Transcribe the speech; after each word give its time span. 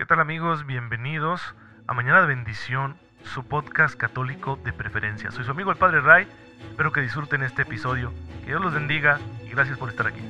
¿Qué 0.00 0.06
tal 0.06 0.18
amigos? 0.18 0.64
Bienvenidos 0.64 1.42
a 1.86 1.92
Mañana 1.92 2.22
de 2.22 2.28
Bendición, 2.28 2.96
su 3.22 3.44
podcast 3.44 3.94
católico 3.96 4.58
de 4.64 4.72
preferencia. 4.72 5.30
Soy 5.30 5.44
su 5.44 5.50
amigo 5.50 5.70
el 5.70 5.76
Padre 5.76 6.00
Ray, 6.00 6.26
espero 6.70 6.90
que 6.90 7.02
disfruten 7.02 7.42
este 7.42 7.62
episodio, 7.62 8.10
que 8.40 8.46
Dios 8.46 8.62
los 8.62 8.72
bendiga 8.72 9.20
y 9.44 9.50
gracias 9.50 9.76
por 9.76 9.90
estar 9.90 10.06
aquí. 10.06 10.22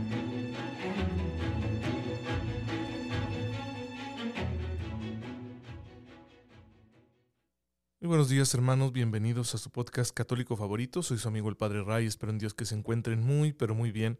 Muy 8.00 8.08
buenos 8.08 8.28
días 8.28 8.52
hermanos, 8.52 8.90
bienvenidos 8.90 9.54
a 9.54 9.58
su 9.58 9.70
podcast 9.70 10.12
católico 10.12 10.56
favorito. 10.56 11.04
Soy 11.04 11.18
su 11.18 11.28
amigo 11.28 11.48
el 11.48 11.56
Padre 11.56 11.84
Ray, 11.84 12.06
espero 12.06 12.32
en 12.32 12.38
Dios 12.38 12.54
que 12.54 12.64
se 12.64 12.74
encuentren 12.74 13.22
muy, 13.22 13.52
pero 13.52 13.76
muy 13.76 13.92
bien, 13.92 14.18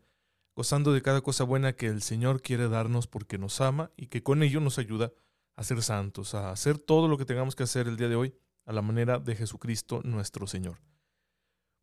gozando 0.54 0.92
de 0.92 1.02
cada 1.02 1.22
cosa 1.22 1.42
buena 1.42 1.72
que 1.72 1.86
el 1.88 2.02
Señor 2.02 2.40
quiere 2.40 2.68
darnos 2.68 3.08
porque 3.08 3.36
nos 3.36 3.60
ama 3.60 3.90
y 3.96 4.06
que 4.06 4.22
con 4.22 4.44
ello 4.44 4.60
nos 4.60 4.78
ayuda 4.78 5.10
ser 5.64 5.82
santos, 5.82 6.34
a 6.34 6.50
hacer 6.50 6.78
todo 6.78 7.08
lo 7.08 7.18
que 7.18 7.24
tengamos 7.24 7.54
que 7.54 7.64
hacer 7.64 7.88
el 7.88 7.96
día 7.96 8.08
de 8.08 8.16
hoy 8.16 8.34
a 8.64 8.72
la 8.72 8.82
manera 8.82 9.18
de 9.18 9.36
Jesucristo 9.36 10.00
nuestro 10.04 10.46
Señor. 10.46 10.78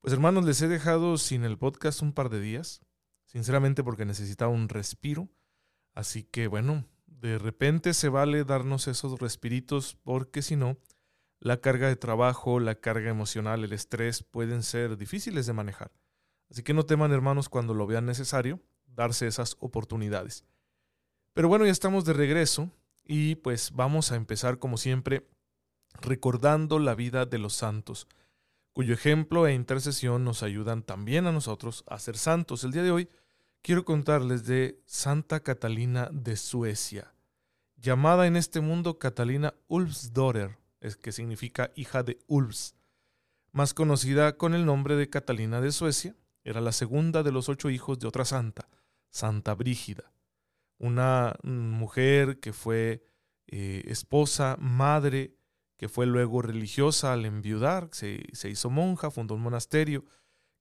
Pues 0.02 0.14
hermanos, 0.14 0.46
les 0.46 0.62
he 0.62 0.68
dejado 0.68 1.18
sin 1.18 1.44
el 1.44 1.58
podcast 1.58 2.02
un 2.02 2.14
par 2.14 2.30
de 2.30 2.40
días, 2.40 2.82
sinceramente 3.26 3.84
porque 3.84 4.06
necesitaba 4.06 4.52
un 4.52 4.70
respiro, 4.70 5.30
así 5.94 6.24
que 6.24 6.48
bueno, 6.48 6.86
de 7.06 7.38
repente 7.40 7.94
se 7.94 8.10
vale 8.10 8.44
darnos 8.44 8.88
esos 8.88 9.20
respiritos 9.20 9.98
porque 10.04 10.42
si 10.42 10.56
no, 10.56 10.78
la 11.40 11.62
carga 11.62 11.88
de 11.88 11.96
trabajo, 11.96 12.60
la 12.60 12.76
carga 12.76 13.10
emocional, 13.10 13.64
el 13.64 13.74
estrés 13.74 14.24
pueden 14.24 14.64
ser 14.64 14.98
difíciles 14.98 15.46
de 15.46 15.54
manejar. 15.54 15.92
Así 16.50 16.64
que 16.64 16.74
no 16.74 16.86
teman 16.86 17.12
hermanos 17.12 17.50
cuando 17.50 17.74
lo 17.74 17.86
vean 17.88 18.06
necesario 18.06 18.62
darse 18.86 19.28
esas 19.28 19.58
oportunidades. 19.60 20.46
Pero 21.34 21.48
bueno, 21.48 21.66
ya 21.66 21.72
estamos 21.72 22.06
de 22.06 22.14
regreso 22.14 22.72
y 23.08 23.36
pues 23.36 23.72
vamos 23.74 24.12
a 24.12 24.16
empezar 24.16 24.60
como 24.60 24.78
siempre 24.78 25.28
recordando 26.02 26.80
la 26.80 26.96
vida 26.96 27.26
de 27.26 27.38
los 27.38 27.54
santos, 27.54 28.08
cuyo 28.74 28.94
ejemplo 28.94 29.48
e 29.48 29.54
intercesión 29.54 30.24
nos 30.24 30.44
ayudan 30.44 30.84
también 30.84 31.26
a 31.26 31.32
nosotros 31.32 31.84
a 31.88 31.98
ser 32.00 32.18
santos. 32.18 32.64
El 32.64 32.72
día 32.72 32.84
de 32.84 32.92
hoy 32.92 33.10
quiero 33.62 33.86
contarles 33.86 34.46
de 34.46 34.80
Santa 34.86 35.40
Catalina 35.40 36.10
de 36.12 36.36
Suecia, 36.36 37.14
llamada 37.78 38.28
en 38.28 38.36
este 38.36 38.60
mundo 38.60 39.00
Catalina 39.00 39.56
Ulfsdotter, 39.68 40.58
que 41.02 41.12
significa 41.12 41.72
hija 41.76 42.04
de 42.04 42.20
Ulfs, 42.28 42.76
más 43.52 43.74
conocida 43.74 44.38
con 44.38 44.54
el 44.54 44.66
nombre 44.66 44.96
de 44.96 45.10
Catalina 45.10 45.62
de 45.62 45.72
Suecia, 45.72 46.16
era 46.44 46.62
la 46.62 46.72
segunda 46.72 47.24
de 47.24 47.32
los 47.32 47.50
ocho 47.50 47.70
hijos 47.70 48.00
de 48.00 48.08
otra 48.08 48.26
santa, 48.26 48.70
Santa 49.10 49.56
Brígida 49.56 50.12
una 50.78 51.36
mujer 51.44 52.40
que 52.40 52.54
fue 52.54 53.04
eh, 53.48 53.84
esposa, 53.88 54.58
madre, 54.60 55.36
que 55.78 55.90
fue 55.90 56.06
luego 56.06 56.42
religiosa 56.42 57.14
al 57.14 57.26
enviudar, 57.26 57.90
se, 57.92 58.24
se 58.34 58.50
hizo 58.50 58.70
monja, 58.70 59.12
fundó 59.12 59.36
un 59.36 59.42
monasterio, 59.42 60.06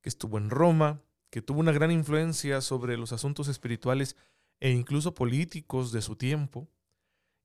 que 0.03 0.09
estuvo 0.09 0.39
en 0.39 0.51
Roma, 0.51 1.03
que 1.31 1.43
tuvo 1.43 1.61
una 1.61 1.73
gran 1.73 1.91
influencia 1.91 2.61
sobre 2.61 2.97
los 2.97 3.13
asuntos 3.13 3.49
espirituales 3.49 4.17
e 4.61 4.71
incluso 4.71 5.15
políticos 5.15 5.93
de 5.93 6.03
su 6.03 6.17
tiempo, 6.17 6.69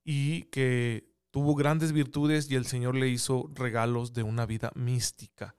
y 0.04 0.44
que 0.44 1.12
tuvo 1.32 1.56
grandes 1.56 1.92
virtudes 1.92 2.50
y 2.52 2.56
el 2.56 2.66
Señor 2.66 2.96
le 2.96 3.08
hizo 3.08 3.50
regalos 3.54 4.14
de 4.14 4.24
una 4.24 4.46
vida 4.46 4.72
mística. 4.76 5.56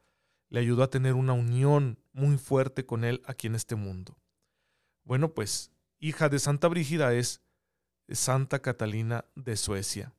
Le 0.49 0.61
ayudó 0.61 0.83
a 0.83 0.91
tener 0.91 1.15
una 1.15 1.33
unión 1.33 1.99
muy 2.13 2.37
fuerte 2.37 2.85
con 2.85 3.05
Él 3.05 3.23
aquí 3.25 3.47
en 3.47 3.55
este 3.55 3.75
mundo. 3.75 4.19
Bueno, 5.05 5.33
pues 5.35 5.72
hija 6.03 6.29
de 6.29 6.41
Santa 6.41 6.67
Brígida, 6.67 7.15
es 7.15 7.41
Santa 8.11 8.59
Catalina 8.61 9.25
de 9.37 9.57
Suecia, 9.57 10.13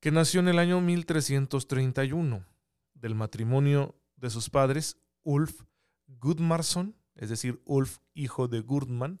que 0.00 0.10
nació 0.10 0.40
en 0.40 0.48
el 0.48 0.58
año 0.58 0.80
1331 0.80 2.46
del 2.94 3.14
matrimonio 3.14 4.00
de 4.16 4.30
sus 4.30 4.48
padres, 4.48 4.96
Ulf 5.22 5.62
Gudmarsson, 6.06 6.96
es 7.14 7.28
decir, 7.28 7.60
Ulf 7.66 7.98
hijo 8.14 8.48
de 8.48 8.60
Gudman, 8.60 9.20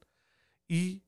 y 0.66 1.04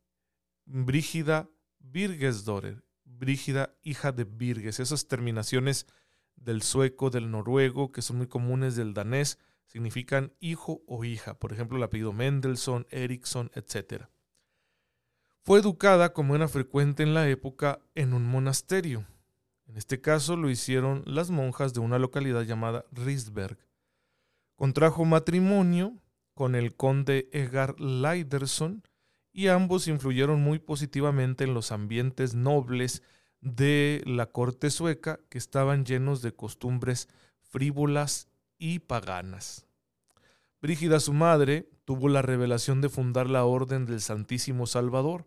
Brígida 0.67 1.49
Birgesdotter, 1.79 2.85
Brígida 3.05 3.75
hija 3.83 4.13
de 4.13 4.25
Birges. 4.25 4.81
Esas 4.81 5.09
terminaciones 5.09 5.87
del 6.37 6.61
sueco, 6.63 7.09
del 7.09 7.31
noruego, 7.31 7.91
que 7.91 8.03
son 8.03 8.19
muy 8.19 8.27
comunes 8.27 8.77
del 8.77 8.93
danés, 8.93 9.39
significan 9.65 10.35
hijo 10.41 10.83
o 10.87 11.05
hija. 11.05 11.39
Por 11.39 11.55
ejemplo, 11.55 11.79
el 11.79 11.85
apellido 11.85 12.13
Mendelssohn, 12.13 12.87
Eriksson, 12.91 13.51
etc. 13.55 14.12
Fue 15.45 15.59
educada, 15.59 16.13
como 16.13 16.37
era 16.37 16.47
frecuente 16.47 17.03
en 17.03 17.15
la 17.15 17.29
época, 17.29 17.81
en 17.97 18.15
un 18.15 18.25
monasterio. 18.25 19.05
En 19.67 19.77
este 19.77 20.01
caso 20.01 20.37
lo 20.37 20.51
hicieron 20.51 21.03
las 21.05 21.31
monjas 21.31 21.75
de 21.75 21.81
una 21.81 21.99
localidad 21.99 22.43
llamada 22.43 22.85
Risberg. 22.93 23.59
Contrajo 24.55 25.05
matrimonio 25.05 25.97
con 26.35 26.55
el 26.55 26.77
conde 26.77 27.29
Egar 27.33 27.81
Leiderson 27.81 28.85
y 29.33 29.49
ambos 29.49 29.89
influyeron 29.89 30.41
muy 30.41 30.61
positivamente 30.61 31.43
en 31.43 31.55
los 31.55 31.73
ambientes 31.73 32.35
nobles 32.35 33.03
de 33.41 34.03
la 34.07 34.27
corte 34.27 34.71
sueca 34.71 35.19
que 35.29 35.39
estaban 35.39 35.85
llenos 35.85 36.23
de 36.23 36.37
costumbres 36.37 37.09
frívolas 37.41 38.29
y 38.59 38.79
paganas. 38.79 39.67
Brígida, 40.61 41.01
su 41.01 41.13
madre, 41.13 41.69
tuvo 41.85 42.09
la 42.09 42.23
revelación 42.23 42.81
de 42.81 42.89
fundar 42.89 43.29
la 43.29 43.45
Orden 43.45 43.85
del 43.87 44.01
Santísimo 44.01 44.69
Salvador, 44.69 45.27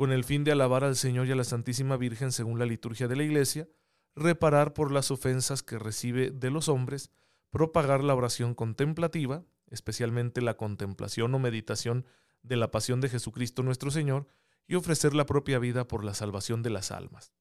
con 0.00 0.12
el 0.12 0.24
fin 0.24 0.44
de 0.44 0.52
alabar 0.52 0.82
al 0.82 0.96
Señor 0.96 1.26
y 1.26 1.32
a 1.32 1.36
la 1.36 1.44
Santísima 1.44 1.98
Virgen 1.98 2.32
según 2.32 2.58
la 2.58 2.64
liturgia 2.64 3.06
de 3.06 3.16
la 3.16 3.22
Iglesia, 3.22 3.68
reparar 4.16 4.72
por 4.72 4.92
las 4.92 5.10
ofensas 5.10 5.62
que 5.62 5.78
recibe 5.78 6.30
de 6.30 6.50
los 6.50 6.70
hombres, 6.70 7.10
propagar 7.50 8.02
la 8.02 8.14
oración 8.14 8.54
contemplativa, 8.54 9.44
especialmente 9.66 10.40
la 10.40 10.56
contemplación 10.56 11.34
o 11.34 11.38
meditación 11.38 12.06
de 12.42 12.56
la 12.56 12.70
pasión 12.70 13.02
de 13.02 13.10
Jesucristo 13.10 13.62
nuestro 13.62 13.90
Señor, 13.90 14.26
y 14.66 14.76
ofrecer 14.76 15.12
la 15.12 15.26
propia 15.26 15.58
vida 15.58 15.86
por 15.86 16.02
la 16.02 16.14
salvación 16.14 16.62
de 16.62 16.70
las 16.70 16.92
almas. 16.92 17.34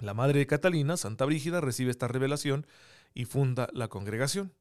La 0.00 0.14
madre 0.14 0.38
de 0.38 0.46
Catalina, 0.46 0.96
Santa 0.96 1.26
Brígida, 1.26 1.60
recibe 1.60 1.90
esta 1.90 2.08
revelación 2.08 2.66
y 3.12 3.26
funda 3.26 3.68
la 3.74 3.88
congregación. 3.88 4.54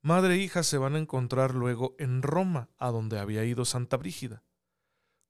Madre 0.00 0.34
e 0.34 0.38
hija 0.38 0.62
se 0.62 0.78
van 0.78 0.94
a 0.94 1.00
encontrar 1.00 1.56
luego 1.56 1.96
en 1.98 2.22
Roma, 2.22 2.70
a 2.78 2.92
donde 2.92 3.18
había 3.18 3.44
ido 3.44 3.64
Santa 3.64 3.96
Brígida. 3.96 4.44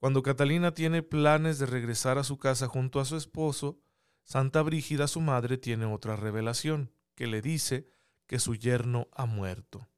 Cuando 0.07 0.23
Catalina 0.23 0.73
tiene 0.73 1.03
planes 1.03 1.59
de 1.59 1.67
regresar 1.67 2.17
a 2.17 2.23
su 2.23 2.39
casa 2.39 2.69
junto 2.69 3.01
a 3.01 3.05
su 3.05 3.17
esposo, 3.17 3.81
Santa 4.23 4.63
Brígida, 4.63 5.09
su 5.09 5.21
madre, 5.21 5.59
tiene 5.59 5.85
otra 5.85 6.15
revelación, 6.15 6.93
que 7.17 7.27
le 7.27 7.43
dice 7.43 7.89
que 8.29 8.39
su 8.39 8.55
yerno 8.55 9.09
ha 9.11 9.27
muerto. 9.27 9.89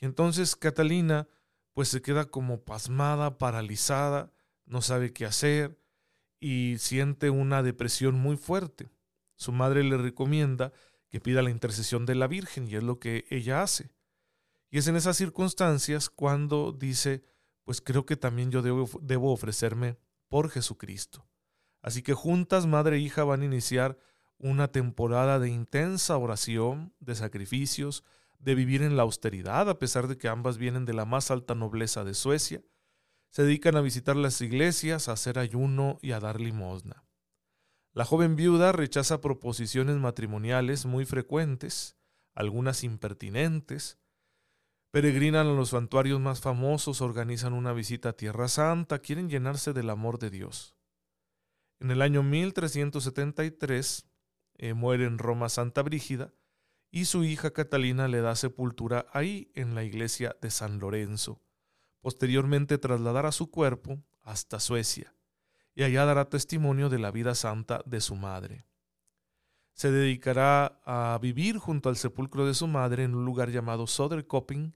Y 0.00 0.06
entonces 0.06 0.56
Catalina 0.56 1.28
pues 1.72 1.86
se 1.86 2.02
queda 2.02 2.24
como 2.24 2.64
pasmada, 2.64 3.38
paralizada, 3.38 4.32
no 4.66 4.82
sabe 4.82 5.12
qué 5.12 5.24
hacer 5.24 5.78
y 6.40 6.78
siente 6.80 7.30
una 7.30 7.62
depresión 7.62 8.16
muy 8.16 8.36
fuerte. 8.36 8.90
Su 9.36 9.52
madre 9.52 9.84
le 9.84 9.98
recomienda 9.98 10.72
que 11.08 11.20
pida 11.20 11.42
la 11.42 11.50
intercesión 11.50 12.06
de 12.06 12.16
la 12.16 12.26
Virgen 12.26 12.66
y 12.66 12.74
es 12.74 12.82
lo 12.82 12.98
que 12.98 13.24
ella 13.30 13.62
hace. 13.62 13.92
Y 14.68 14.78
es 14.78 14.88
en 14.88 14.96
esas 14.96 15.16
circunstancias 15.16 16.10
cuando 16.10 16.72
dice, 16.72 17.22
pues 17.64 17.80
creo 17.80 18.06
que 18.06 18.16
también 18.16 18.50
yo 18.50 18.62
debo, 18.62 19.32
ofrecerme 19.32 19.98
por 20.28 20.50
Jesucristo. 20.50 21.28
Así 21.80 22.02
que 22.02 22.14
juntas, 22.14 22.66
madre 22.66 22.96
e 22.96 23.00
hija, 23.00 23.24
van 23.24 23.42
a 23.42 23.44
iniciar 23.44 23.98
una 24.38 24.68
temporada 24.68 25.38
de 25.38 25.48
intensa 25.48 26.16
oración, 26.16 26.94
de 27.00 27.14
sacrificios, 27.14 28.04
de 28.38 28.54
vivir 28.54 28.82
en 28.82 28.96
la 28.96 29.02
austeridad, 29.02 29.68
a 29.68 29.78
pesar 29.78 30.08
de 30.08 30.18
que 30.18 30.28
ambas 30.28 30.58
vienen 30.58 30.84
de 30.84 30.94
la 30.94 31.04
más 31.04 31.30
alta 31.30 31.54
nobleza 31.54 32.04
de 32.04 32.14
Suecia. 32.14 32.62
Se 33.30 33.44
dedican 33.44 33.76
a 33.76 33.80
visitar 33.80 34.16
las 34.16 34.40
iglesias, 34.40 35.08
a 35.08 35.12
hacer 35.12 35.38
ayuno 35.38 35.98
y 36.02 36.12
a 36.12 36.20
dar 36.20 36.40
limosna. 36.40 37.04
La 37.94 38.04
joven 38.04 38.36
viuda 38.36 38.72
rechaza 38.72 39.20
proposiciones 39.20 39.96
matrimoniales 39.96 40.86
muy 40.86 41.04
frecuentes, 41.04 41.96
algunas 42.34 42.84
impertinentes, 42.84 43.98
Peregrinan 44.92 45.46
a 45.46 45.52
los 45.54 45.70
santuarios 45.70 46.20
más 46.20 46.42
famosos, 46.42 47.00
organizan 47.00 47.54
una 47.54 47.72
visita 47.72 48.10
a 48.10 48.12
Tierra 48.12 48.46
Santa, 48.46 48.98
quieren 48.98 49.30
llenarse 49.30 49.72
del 49.72 49.88
amor 49.88 50.18
de 50.18 50.28
Dios. 50.28 50.76
En 51.80 51.90
el 51.90 52.02
año 52.02 52.22
1373 52.22 54.06
eh, 54.58 54.74
muere 54.74 55.06
en 55.06 55.16
Roma 55.16 55.48
Santa 55.48 55.80
Brígida 55.80 56.34
y 56.90 57.06
su 57.06 57.24
hija 57.24 57.54
Catalina 57.54 58.06
le 58.06 58.20
da 58.20 58.36
sepultura 58.36 59.06
ahí 59.14 59.50
en 59.54 59.74
la 59.74 59.82
iglesia 59.82 60.36
de 60.42 60.50
San 60.50 60.78
Lorenzo. 60.78 61.40
Posteriormente 62.02 62.76
trasladará 62.76 63.32
su 63.32 63.50
cuerpo 63.50 63.98
hasta 64.20 64.60
Suecia 64.60 65.14
y 65.74 65.84
allá 65.84 66.04
dará 66.04 66.28
testimonio 66.28 66.90
de 66.90 66.98
la 66.98 67.10
vida 67.10 67.34
santa 67.34 67.80
de 67.86 68.02
su 68.02 68.14
madre. 68.14 68.66
Se 69.72 69.90
dedicará 69.90 70.82
a 70.84 71.18
vivir 71.22 71.56
junto 71.56 71.88
al 71.88 71.96
sepulcro 71.96 72.46
de 72.46 72.52
su 72.52 72.66
madre 72.66 73.04
en 73.04 73.14
un 73.14 73.24
lugar 73.24 73.48
llamado 73.48 73.86
Soderkoping, 73.86 74.74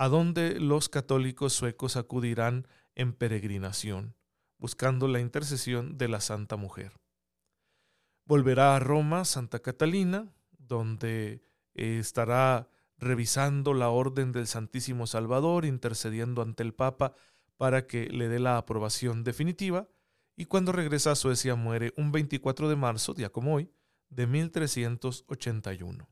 a 0.00 0.08
donde 0.08 0.60
los 0.60 0.88
católicos 0.88 1.52
suecos 1.52 1.96
acudirán 1.96 2.68
en 2.94 3.12
peregrinación, 3.12 4.14
buscando 4.56 5.08
la 5.08 5.18
intercesión 5.18 5.98
de 5.98 6.06
la 6.06 6.20
Santa 6.20 6.56
Mujer. 6.56 6.92
volverá 8.24 8.76
a 8.76 8.78
Roma, 8.78 9.24
Santa 9.24 9.58
Catalina, 9.58 10.32
donde 10.56 11.42
eh, 11.74 11.98
estará 11.98 12.68
revisando 12.96 13.74
la 13.74 13.88
orden 13.88 14.30
del 14.30 14.46
Santísimo 14.46 15.08
Salvador, 15.08 15.64
intercediendo 15.64 16.42
ante 16.42 16.62
el 16.62 16.74
Papa 16.74 17.14
para 17.56 17.88
que 17.88 18.06
le 18.06 18.28
dé 18.28 18.38
la 18.38 18.56
aprobación 18.56 19.24
definitiva, 19.24 19.88
y 20.36 20.44
cuando 20.44 20.70
regresa 20.70 21.10
a 21.10 21.16
Suecia 21.16 21.56
muere 21.56 21.92
un 21.96 22.12
24 22.12 22.68
de 22.68 22.76
marzo, 22.76 23.14
día 23.14 23.30
como 23.30 23.54
hoy, 23.54 23.72
de 24.10 24.28
1381. 24.28 26.08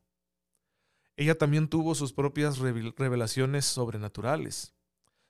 Ella 1.16 1.36
también 1.36 1.68
tuvo 1.68 1.94
sus 1.94 2.12
propias 2.12 2.58
revelaciones 2.58 3.64
sobrenaturales. 3.64 4.74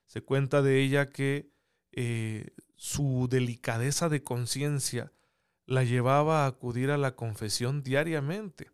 Se 0.06 0.20
cuenta 0.20 0.62
de 0.62 0.82
ella 0.82 1.10
que 1.10 1.52
eh, 1.92 2.50
su 2.74 3.28
delicadeza 3.30 4.08
de 4.08 4.22
conciencia 4.22 5.12
la 5.64 5.84
llevaba 5.84 6.44
a 6.44 6.46
acudir 6.48 6.90
a 6.90 6.98
la 6.98 7.16
confesión 7.16 7.82
diariamente, 7.82 8.70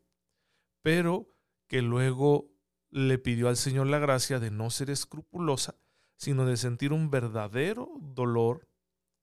pero 0.82 1.34
que 1.68 1.82
luego 1.82 2.50
le 2.90 3.18
pidió 3.18 3.48
al 3.48 3.56
Señor 3.56 3.86
la 3.86 3.98
gracia 3.98 4.40
de 4.40 4.50
no 4.50 4.70
ser 4.70 4.90
escrupulosa, 4.90 5.76
sino 6.16 6.44
de 6.44 6.56
sentir 6.56 6.92
un 6.92 7.10
verdadero 7.10 7.90
dolor 8.00 8.68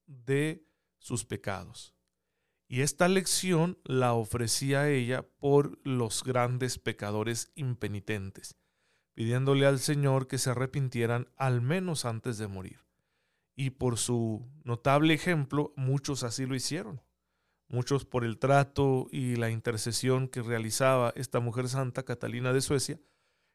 de 0.06 0.66
sus 0.98 1.26
pecados. 1.26 1.99
Y 2.72 2.82
esta 2.82 3.08
lección 3.08 3.80
la 3.84 4.14
ofrecía 4.14 4.90
ella 4.90 5.28
por 5.40 5.80
los 5.84 6.24
grandes 6.24 6.78
pecadores 6.78 7.52
impenitentes, 7.56 8.58
pidiéndole 9.16 9.66
al 9.66 9.80
Señor 9.80 10.28
que 10.28 10.38
se 10.38 10.52
arrepintieran 10.52 11.30
al 11.36 11.62
menos 11.62 12.06
antes 12.06 12.38
de 12.38 12.48
morir. 12.48 12.86
Y 13.56 13.72
por 13.72 13.98
su 13.98 14.48
notable 14.64 15.16
ejemplo, 15.16 15.74
muchos 15.78 16.22
así 16.22 16.46
lo 16.46 16.56
hicieron. 16.56 17.02
Muchos 17.70 18.06
por 18.06 18.24
el 18.24 18.38
trato 18.38 19.08
y 19.12 19.36
la 19.36 19.50
intercesión 19.50 20.28
que 20.28 20.44
realizaba 20.44 21.12
esta 21.16 21.40
mujer 21.40 21.70
santa, 21.70 22.04
Catalina 22.04 22.54
de 22.54 22.62
Suecia, 22.62 23.02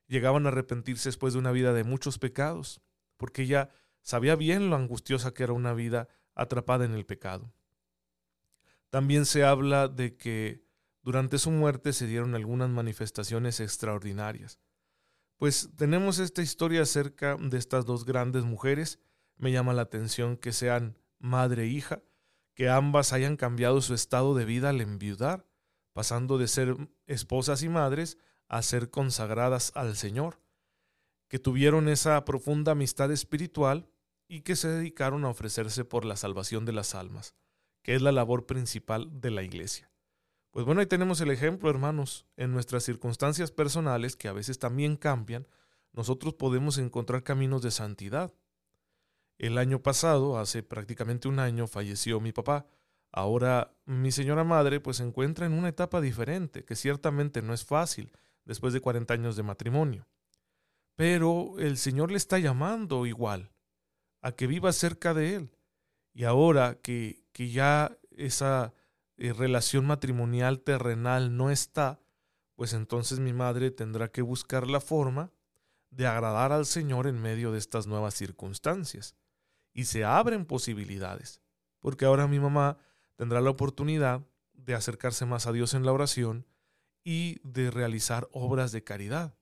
llegaban 0.09 0.45
a 0.45 0.49
arrepentirse 0.49 1.09
después 1.09 1.35
de 1.35 1.39
una 1.39 1.53
vida 1.53 1.73
de 1.73 1.85
muchos 1.85 2.19
pecados, 2.19 2.83
porque 3.17 3.43
ella 3.43 3.71
sabía 4.03 4.35
bien 4.35 4.71
lo 4.71 4.77
angustiosa 4.77 5.33
que 5.35 5.45
era 5.45 5.53
una 5.53 5.73
vida 5.73 6.09
atrapada 6.35 6.85
en 6.85 6.95
el 6.95 7.07
pecado. 7.07 7.55
También 8.95 9.27
se 9.27 9.43
habla 9.43 9.89
de 9.89 10.17
que 10.17 10.65
durante 11.03 11.39
su 11.39 11.51
muerte 11.51 11.93
se 11.93 12.07
dieron 12.07 12.37
algunas 12.37 12.71
manifestaciones 12.71 13.59
extraordinarias. 13.59 14.61
Pues 15.37 15.71
tenemos 15.77 16.21
esta 16.21 16.43
historia 16.43 16.83
acerca 16.83 17.35
de 17.35 17.59
estas 17.59 17.87
dos 17.87 18.05
grandes 18.05 18.45
mujeres. 18.45 19.01
Me 19.37 19.51
llama 19.51 19.73
la 19.73 19.83
atención 19.83 20.37
que 20.37 20.53
sean 20.53 20.97
madre 21.19 21.65
e 21.65 21.67
hija, 21.67 22.05
que 22.55 22.69
ambas 22.69 23.13
hayan 23.13 23.37
cambiado 23.37 23.81
su 23.81 23.95
estado 23.95 24.37
de 24.37 24.45
vida 24.45 24.69
al 24.69 24.81
enviudar, 24.81 25.45
pasando 25.93 26.39
de 26.39 26.47
ser 26.47 26.77
esposas 27.09 27.65
y 27.65 27.69
madres 27.69 28.17
a 28.47 28.63
ser 28.63 28.91
consagradas 28.91 29.73
al 29.75 29.97
Señor, 29.97 30.41
que 31.27 31.41
tuvieron 31.41 31.89
esa 31.89 32.25
profunda 32.25 32.71
amistad 32.71 33.11
espiritual 33.11 33.91
y 34.29 34.43
que 34.43 34.55
se 34.55 34.69
dedicaron 34.69 35.25
a 35.25 35.31
ofrecerse 35.31 35.85
por 35.85 36.05
la 36.05 36.15
salvación 36.15 36.65
de 36.65 36.75
las 36.75 36.95
almas, 36.95 37.35
que 37.85 37.95
es 37.95 38.03
la 38.03 38.11
labor 38.11 38.47
principal 38.47 39.21
de 39.21 39.31
la 39.31 39.43
Iglesia. 39.43 39.93
Pues 40.51 40.65
bueno, 40.65 40.81
ahí 40.81 40.87
tenemos 40.87 41.21
el 41.21 41.31
ejemplo, 41.31 41.69
hermanos, 41.69 42.27
en 42.37 42.51
nuestras 42.51 42.83
circunstancias 42.83 43.53
personales, 43.53 44.17
que 44.17 44.27
a 44.27 44.33
veces 44.33 44.59
también 44.59 44.97
cambian, 44.97 45.47
nosotros 45.93 46.35
podemos 46.35 46.79
encontrar 46.79 47.23
caminos 47.23 47.63
de 47.63 47.71
santidad. 47.71 48.33
El 49.37 49.59
año 49.59 49.83
pasado, 49.83 50.39
hace 50.39 50.63
prácticamente 50.63 51.29
un 51.29 51.39
año, 51.39 51.67
falleció 51.67 52.21
mi 52.21 52.33
papá. 52.33 52.67
Ahora 53.13 53.77
mi 53.85 54.11
señora 54.11 54.45
madre 54.45 54.81
pues 54.81 54.97
se 54.97 55.05
encuentra 55.05 55.45
en 55.45 55.53
una 55.53 55.69
etapa 55.69 56.01
diferente, 56.01 56.65
que 56.65 56.77
ciertamente 56.77 57.43
no 57.43 57.53
es 57.53 57.65
fácil 57.65 58.11
después 58.45 58.73
de 58.73 58.81
40 58.81 59.13
años 59.13 59.37
de 59.37 59.43
matrimonio. 59.43 60.09
Pero 60.97 61.59
el 61.59 61.77
Señor 61.77 62.11
le 62.11 62.17
está 62.17 62.39
llamando 62.39 63.05
igual 63.05 63.53
a 64.23 64.33
que 64.33 64.47
viva 64.47 64.73
cerca 64.73 65.13
de 65.13 65.35
Él. 65.35 65.51
Y 66.15 66.25
ahora 66.25 66.79
que, 66.81 67.25
que 67.33 67.51
ya 67.51 67.99
esa 68.13 68.73
eh, 69.17 69.33
relación 69.33 69.85
matrimonial 69.85 70.61
terrenal 70.61 71.37
no 71.37 71.51
está, 71.51 72.01
pues 72.55 72.73
entonces 72.73 73.21
mi 73.21 73.33
madre 73.33 73.71
tendrá 73.71 74.09
que 74.09 74.23
buscar 74.23 74.69
la 74.69 74.81
forma 74.81 75.33
de 75.91 76.07
agradar 76.07 76.53
al 76.53 76.67
Señor 76.67 77.07
en 77.07 77.21
medio 77.21 77.53
de 77.53 77.59
estas 77.59 77.87
nuevas 77.87 78.15
circunstancias. 78.15 79.17
Y 79.73 79.85
se 79.85 80.05
abren 80.05 80.47
posibilidades, 80.47 81.41
porque 81.81 82.05
ahora 82.05 82.27
mi 82.29 82.39
mamá 82.39 82.79
tendrá 83.17 83.41
la 83.41 83.51
oportunidad 83.51 84.23
de 84.53 84.75
acercarse 84.75 85.27
más 85.27 85.47
a 85.47 85.53
Dios 85.53 85.75
en 85.75 85.85
la 85.85 85.93
oración 85.93 86.47
y 87.05 87.41
de 87.43 87.71
realizar 87.71 88.29
obras 88.33 88.73
de 88.73 88.83
caridad, 88.83 89.37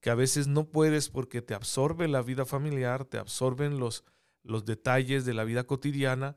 que 0.00 0.10
a 0.10 0.14
veces 0.14 0.48
no 0.48 0.70
puedes 0.70 1.10
porque 1.10 1.42
te 1.42 1.54
absorbe 1.54 2.08
la 2.08 2.22
vida 2.22 2.44
familiar, 2.44 3.04
te 3.04 3.18
absorben 3.18 3.78
los, 3.78 4.04
los 4.48 4.64
detalles 4.64 5.24
de 5.24 5.34
la 5.34 5.44
vida 5.44 5.64
cotidiana. 5.64 6.36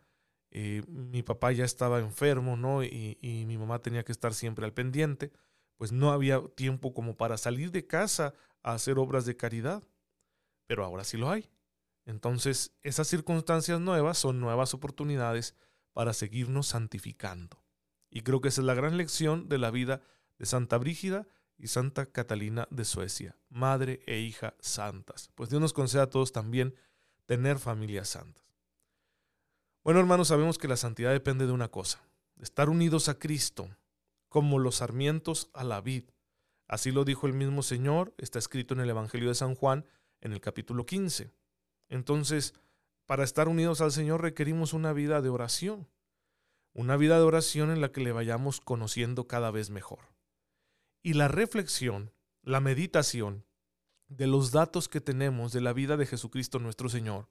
Eh, 0.51 0.83
mi 0.87 1.23
papá 1.23 1.53
ya 1.53 1.63
estaba 1.63 1.99
enfermo, 1.99 2.57
¿no? 2.57 2.83
Y, 2.83 3.17
y 3.21 3.45
mi 3.45 3.57
mamá 3.57 3.79
tenía 3.79 4.03
que 4.03 4.11
estar 4.11 4.33
siempre 4.33 4.65
al 4.65 4.73
pendiente, 4.73 5.31
pues 5.77 5.93
no 5.93 6.11
había 6.11 6.41
tiempo 6.55 6.93
como 6.93 7.15
para 7.15 7.37
salir 7.37 7.71
de 7.71 7.87
casa 7.87 8.33
a 8.63 8.73
hacer 8.73 8.99
obras 8.99 9.25
de 9.25 9.37
caridad, 9.37 9.81
pero 10.67 10.83
ahora 10.83 11.05
sí 11.05 11.17
lo 11.17 11.29
hay. 11.29 11.49
Entonces, 12.05 12.75
esas 12.83 13.07
circunstancias 13.07 13.79
nuevas 13.79 14.17
son 14.17 14.41
nuevas 14.41 14.73
oportunidades 14.73 15.55
para 15.93 16.13
seguirnos 16.13 16.67
santificando. 16.67 17.63
Y 18.09 18.21
creo 18.21 18.41
que 18.41 18.49
esa 18.49 18.59
es 18.59 18.67
la 18.67 18.73
gran 18.73 18.97
lección 18.97 19.47
de 19.47 19.57
la 19.57 19.71
vida 19.71 20.01
de 20.37 20.45
Santa 20.45 20.77
Brígida 20.77 21.27
y 21.57 21.67
Santa 21.67 22.07
Catalina 22.07 22.67
de 22.71 22.83
Suecia, 22.83 23.37
madre 23.49 24.01
e 24.05 24.19
hija 24.19 24.55
santas. 24.59 25.29
Pues 25.35 25.49
Dios 25.49 25.61
nos 25.61 25.73
conceda 25.73 26.03
a 26.03 26.09
todos 26.09 26.33
también 26.33 26.75
tener 27.25 27.59
familias 27.59 28.09
santas. 28.09 28.43
Bueno, 29.83 29.99
hermanos, 29.99 30.27
sabemos 30.27 30.57
que 30.57 30.67
la 30.67 30.77
santidad 30.77 31.11
depende 31.11 31.47
de 31.47 31.51
una 31.51 31.69
cosa, 31.69 32.03
estar 32.39 32.69
unidos 32.69 33.09
a 33.09 33.17
Cristo, 33.17 33.69
como 34.29 34.59
los 34.59 34.77
sarmientos 34.77 35.49
a 35.53 35.63
la 35.63 35.81
vid. 35.81 36.05
Así 36.67 36.91
lo 36.91 37.03
dijo 37.03 37.27
el 37.27 37.33
mismo 37.33 37.63
Señor, 37.63 38.13
está 38.17 38.39
escrito 38.39 38.73
en 38.73 38.79
el 38.79 38.89
Evangelio 38.89 39.29
de 39.29 39.35
San 39.35 39.55
Juan, 39.55 39.85
en 40.21 40.33
el 40.33 40.39
capítulo 40.39 40.85
15. 40.85 41.33
Entonces, 41.89 42.53
para 43.05 43.23
estar 43.23 43.49
unidos 43.49 43.81
al 43.81 43.91
Señor 43.91 44.21
requerimos 44.21 44.71
una 44.71 44.93
vida 44.93 45.21
de 45.21 45.29
oración, 45.29 45.89
una 46.73 46.95
vida 46.95 47.17
de 47.17 47.23
oración 47.23 47.71
en 47.71 47.81
la 47.81 47.91
que 47.91 48.01
le 48.01 48.13
vayamos 48.13 48.61
conociendo 48.61 49.27
cada 49.27 49.51
vez 49.51 49.69
mejor. 49.69 50.13
Y 51.03 51.13
la 51.13 51.27
reflexión, 51.27 52.13
la 52.41 52.61
meditación 52.61 53.45
de 54.11 54.27
los 54.27 54.51
datos 54.51 54.89
que 54.89 54.99
tenemos 54.99 55.53
de 55.53 55.61
la 55.61 55.71
vida 55.71 55.95
de 55.95 56.05
Jesucristo 56.05 56.59
nuestro 56.59 56.89
Señor, 56.89 57.29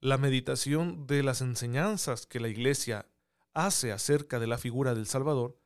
la 0.00 0.18
meditación 0.18 1.06
de 1.06 1.22
las 1.22 1.40
enseñanzas 1.40 2.26
que 2.26 2.40
la 2.40 2.48
Iglesia 2.48 3.06
hace 3.54 3.90
acerca 3.90 4.38
de 4.38 4.46
la 4.46 4.58
figura 4.58 4.94
del 4.94 5.06
Salvador, 5.06 5.58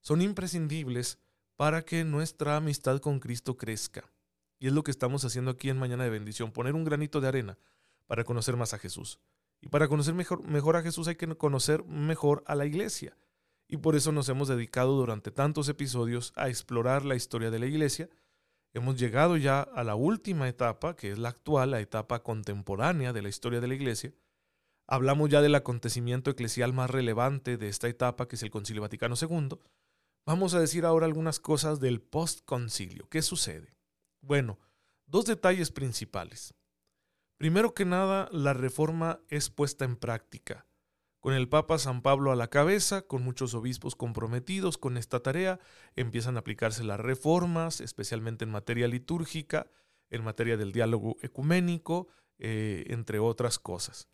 son 0.00 0.20
imprescindibles 0.20 1.18
para 1.56 1.82
que 1.82 2.04
nuestra 2.04 2.56
amistad 2.56 3.00
con 3.00 3.20
Cristo 3.20 3.56
crezca. 3.56 4.04
Y 4.58 4.66
es 4.66 4.74
lo 4.74 4.84
que 4.84 4.90
estamos 4.90 5.24
haciendo 5.24 5.50
aquí 5.50 5.70
en 5.70 5.78
Mañana 5.78 6.04
de 6.04 6.10
Bendición, 6.10 6.52
poner 6.52 6.74
un 6.74 6.84
granito 6.84 7.20
de 7.20 7.28
arena 7.28 7.58
para 8.06 8.24
conocer 8.24 8.56
más 8.56 8.74
a 8.74 8.78
Jesús. 8.78 9.18
Y 9.62 9.68
para 9.68 9.88
conocer 9.88 10.12
mejor, 10.12 10.46
mejor 10.46 10.76
a 10.76 10.82
Jesús 10.82 11.08
hay 11.08 11.16
que 11.16 11.34
conocer 11.36 11.84
mejor 11.84 12.44
a 12.46 12.54
la 12.54 12.66
iglesia. 12.66 13.16
Y 13.66 13.78
por 13.78 13.96
eso 13.96 14.12
nos 14.12 14.28
hemos 14.28 14.48
dedicado 14.48 14.92
durante 14.94 15.30
tantos 15.30 15.70
episodios 15.70 16.34
a 16.36 16.50
explorar 16.50 17.06
la 17.06 17.14
historia 17.14 17.50
de 17.50 17.58
la 17.58 17.66
iglesia. 17.66 18.10
Hemos 18.74 18.98
llegado 18.98 19.36
ya 19.36 19.60
a 19.60 19.84
la 19.84 19.94
última 19.94 20.48
etapa, 20.48 20.96
que 20.96 21.12
es 21.12 21.18
la 21.18 21.28
actual, 21.28 21.72
la 21.72 21.80
etapa 21.80 22.22
contemporánea 22.22 23.12
de 23.12 23.20
la 23.20 23.28
historia 23.28 23.60
de 23.60 23.68
la 23.68 23.74
iglesia. 23.74 24.14
Hablamos 24.88 25.28
ya 25.28 25.42
del 25.42 25.54
acontecimiento 25.54 26.30
eclesial 26.30 26.72
más 26.72 26.90
relevante 26.90 27.58
de 27.58 27.68
esta 27.68 27.88
etapa, 27.88 28.28
que 28.28 28.36
es 28.36 28.42
el 28.42 28.50
Concilio 28.50 28.82
Vaticano 28.82 29.14
II. 29.20 29.58
Vamos 30.24 30.54
a 30.54 30.60
decir 30.60 30.86
ahora 30.86 31.06
algunas 31.06 31.38
cosas 31.38 31.80
del 31.80 32.00
postconcilio. 32.00 33.08
¿Qué 33.08 33.20
sucede? 33.22 33.74
Bueno, 34.22 34.58
dos 35.06 35.26
detalles 35.26 35.70
principales. 35.70 36.54
Primero 37.36 37.74
que 37.74 37.84
nada, 37.84 38.28
la 38.32 38.54
reforma 38.54 39.20
es 39.28 39.50
puesta 39.50 39.84
en 39.84 39.96
práctica. 39.96 40.66
Con 41.22 41.34
el 41.34 41.48
Papa 41.48 41.78
San 41.78 42.02
Pablo 42.02 42.32
a 42.32 42.36
la 42.36 42.48
cabeza, 42.48 43.02
con 43.02 43.22
muchos 43.22 43.54
obispos 43.54 43.94
comprometidos 43.94 44.76
con 44.76 44.96
esta 44.96 45.20
tarea, 45.20 45.60
empiezan 45.94 46.34
a 46.34 46.40
aplicarse 46.40 46.82
las 46.82 46.98
reformas, 46.98 47.80
especialmente 47.80 48.44
en 48.44 48.50
materia 48.50 48.88
litúrgica, 48.88 49.70
en 50.10 50.24
materia 50.24 50.56
del 50.56 50.72
diálogo 50.72 51.14
ecuménico, 51.22 52.08
eh, 52.38 52.86
entre 52.88 53.20
otras 53.20 53.60
cosas. 53.60 54.08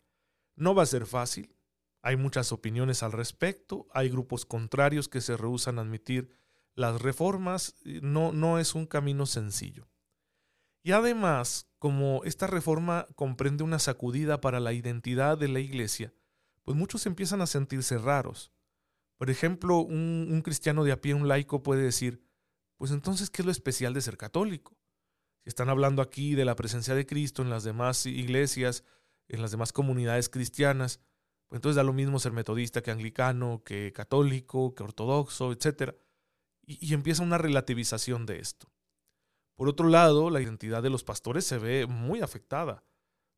No 0.55 0.75
va 0.75 0.83
a 0.83 0.85
ser 0.85 1.07
fácil, 1.07 1.55
hay 2.03 2.15
muchas 2.15 2.51
opiniones 2.51 3.01
al 3.01 3.11
respecto, 3.11 3.87
hay 3.91 4.09
grupos 4.09 4.45
contrarios 4.45 5.09
que 5.09 5.21
se 5.21 5.35
rehusan 5.35 5.79
a 5.79 5.81
admitir 5.81 6.29
las 6.75 7.01
reformas, 7.01 7.73
no, 7.83 8.33
no 8.33 8.59
es 8.59 8.75
un 8.75 8.85
camino 8.85 9.25
sencillo. 9.25 9.89
Y 10.83 10.91
además, 10.91 11.71
como 11.79 12.23
esta 12.23 12.45
reforma 12.45 13.07
comprende 13.15 13.63
una 13.63 13.79
sacudida 13.79 14.41
para 14.41 14.59
la 14.59 14.73
identidad 14.73 15.39
de 15.39 15.47
la 15.47 15.59
iglesia, 15.59 16.13
pues 16.69 16.77
muchos 16.77 17.07
empiezan 17.07 17.41
a 17.41 17.47
sentirse 17.47 17.97
raros, 17.97 18.53
Por 19.17 19.31
ejemplo, 19.31 19.79
un, 19.79 20.39
cristiano 20.45 20.83
de 20.83 20.91
a 20.91 21.01
pie, 21.01 21.15
un 21.15 21.27
laico, 21.27 21.63
puede 21.63 21.81
decir, 21.81 22.21
pues 22.77 22.91
entonces, 22.91 23.31
¿qué 23.31 23.41
es 23.41 23.45
lo 23.47 23.51
especial 23.51 23.91
de 23.95 24.01
ser 24.01 24.17
católico? 24.17 24.77
Si 25.43 25.49
están 25.49 25.69
hablando 25.69 26.03
aquí 26.03 26.35
de 26.35 26.45
la 26.45 26.55
presencia 26.55 26.93
de 26.93 27.07
Cristo 27.07 27.41
en 27.41 27.49
las 27.49 27.63
demás 27.63 28.05
iglesias, 28.05 28.83
en 29.29 29.41
las 29.41 29.49
demás 29.49 29.73
comunidades 29.73 30.29
cristianas, 30.29 30.99
pues 31.47 31.57
entonces 31.57 31.75
da 31.75 31.81
lo 31.81 31.91
mismo 31.91 32.19
ser 32.19 32.33
metodista 32.33 32.83
que 32.83 32.91
anglicano, 32.91 33.63
que 33.65 33.91
católico, 33.91 34.75
que 34.75 34.83
ortodoxo, 34.83 35.51
etc. 35.51 35.95
y 36.67 36.93
empieza 36.93 37.23
una 37.23 37.39
relativización 37.39 38.27
de 38.27 38.37
esto. 38.37 38.71
Por 39.55 39.69
otro 39.69 39.87
lado, 39.87 40.29
la 40.29 40.39
identidad 40.39 40.83
de 40.83 40.91
los 40.91 41.03
pastores 41.03 41.45
se 41.45 41.57
ve 41.57 41.87
muy 41.87 42.21
afectada, 42.21 42.83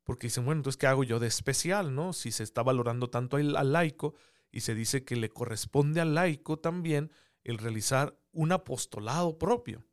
porque 0.04 0.26
dicen, 0.26 0.44
bueno, 0.44 0.60
entonces, 0.60 0.78
¿qué 0.78 0.86
hago 0.86 1.04
yo 1.04 1.18
de 1.20 1.28
especial, 1.28 1.94
no? 1.94 2.12
Si 2.12 2.32
se 2.32 2.42
está 2.42 2.62
valorando 2.62 3.08
tanto 3.10 3.36
al, 3.36 3.72
laico 3.72 4.14
y 4.50 4.60
se 4.60 4.74
dice 4.74 5.04
que 5.04 5.16
le 5.16 5.28
corresponde 5.28 6.00
al 6.00 6.14
laico 6.14 6.58
también 6.58 7.10
el 7.44 7.58
realizar 7.58 8.18
un 8.32 8.52
apostolado 8.52 9.38
propio. 9.38 9.84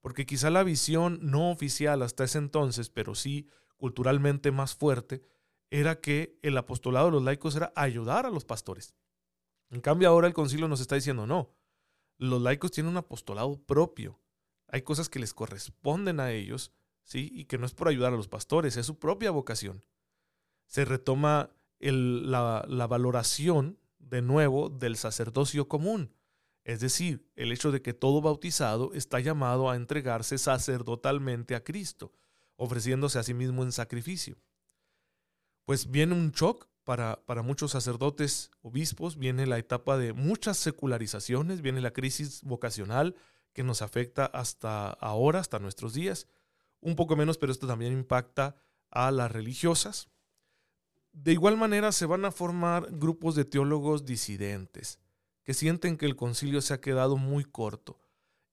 Porque 0.00 0.26
quizá 0.26 0.50
la 0.50 0.64
visión 0.64 1.18
no 1.22 1.50
oficial 1.50 2.02
hasta 2.02 2.24
ese 2.24 2.38
entonces, 2.38 2.90
pero 2.90 3.14
sí 3.14 3.48
culturalmente 3.76 4.50
más 4.50 4.74
fuerte, 4.74 5.22
era 5.70 6.00
que 6.00 6.38
el 6.42 6.56
apostolado 6.56 7.06
de 7.06 7.12
los 7.12 7.22
laicos 7.22 7.56
era 7.56 7.72
ayudar 7.74 8.26
a 8.26 8.30
los 8.30 8.44
pastores. 8.44 8.94
En 9.70 9.80
cambio 9.80 10.08
ahora 10.08 10.26
el 10.26 10.34
concilio 10.34 10.68
nos 10.68 10.80
está 10.80 10.94
diciendo, 10.94 11.26
no, 11.26 11.54
los 12.18 12.40
laicos 12.40 12.70
tienen 12.70 12.92
un 12.92 12.98
apostolado 12.98 13.60
propio 13.64 14.20
hay 14.74 14.82
cosas 14.82 15.08
que 15.08 15.20
les 15.20 15.34
corresponden 15.34 16.18
a 16.18 16.32
ellos, 16.32 16.72
¿sí? 17.04 17.30
Y 17.32 17.44
que 17.44 17.58
no 17.58 17.66
es 17.66 17.74
por 17.74 17.88
ayudar 17.88 18.12
a 18.12 18.16
los 18.16 18.28
pastores, 18.28 18.76
es 18.76 18.86
su 18.86 18.98
propia 18.98 19.30
vocación. 19.30 19.84
Se 20.66 20.84
retoma 20.84 21.50
la, 21.78 22.64
la 22.66 22.86
valoración 22.86 23.78
de 23.98 24.22
nuevo 24.22 24.70
del 24.70 24.96
sacerdocio 24.96 25.68
común. 25.68 26.12
Es 26.64 26.80
decir, 26.80 27.30
el 27.36 27.52
hecho 27.52 27.70
de 27.70 27.82
que 27.82 27.92
todo 27.92 28.22
bautizado 28.22 28.92
está 28.94 29.20
llamado 29.20 29.70
a 29.70 29.76
entregarse 29.76 30.38
sacerdotalmente 30.38 31.54
a 31.54 31.62
Cristo, 31.62 32.12
ofreciéndose 32.56 33.18
a 33.18 33.22
sí 33.22 33.34
mismo 33.34 33.62
en 33.62 33.72
sacrificio. 33.72 34.38
Pues 35.66 35.90
viene 35.90 36.14
un 36.14 36.32
shock 36.32 36.68
para, 36.84 37.24
para, 37.24 37.42
muchos 37.42 37.72
sacerdotes, 37.72 38.50
obispos, 38.62 39.16
viene 39.16 39.46
la 39.46 39.58
etapa 39.58 39.96
de 39.96 40.12
muchas 40.12 40.58
secularizaciones, 40.58 41.62
viene 41.62 41.80
la 41.80 41.92
crisis 41.92 42.42
vocacional, 42.42 43.14
que 43.52 43.62
nos 43.62 43.82
afecta 43.82 44.26
hasta 44.26 44.90
ahora, 44.90 45.40
hasta 45.40 45.58
nuestros 45.58 45.94
días. 45.94 46.26
Un 46.84 46.96
poco 46.96 47.16
menos, 47.16 47.38
pero 47.38 47.50
esto 47.50 47.66
también 47.66 47.94
impacta 47.94 48.56
a 48.90 49.10
las 49.10 49.32
religiosas. 49.32 50.10
De 51.12 51.32
igual 51.32 51.56
manera 51.56 51.92
se 51.92 52.04
van 52.04 52.26
a 52.26 52.30
formar 52.30 52.88
grupos 52.90 53.34
de 53.34 53.46
teólogos 53.46 54.04
disidentes, 54.04 55.00
que 55.44 55.54
sienten 55.54 55.96
que 55.96 56.04
el 56.04 56.14
concilio 56.14 56.60
se 56.60 56.74
ha 56.74 56.82
quedado 56.82 57.16
muy 57.16 57.44
corto 57.44 57.98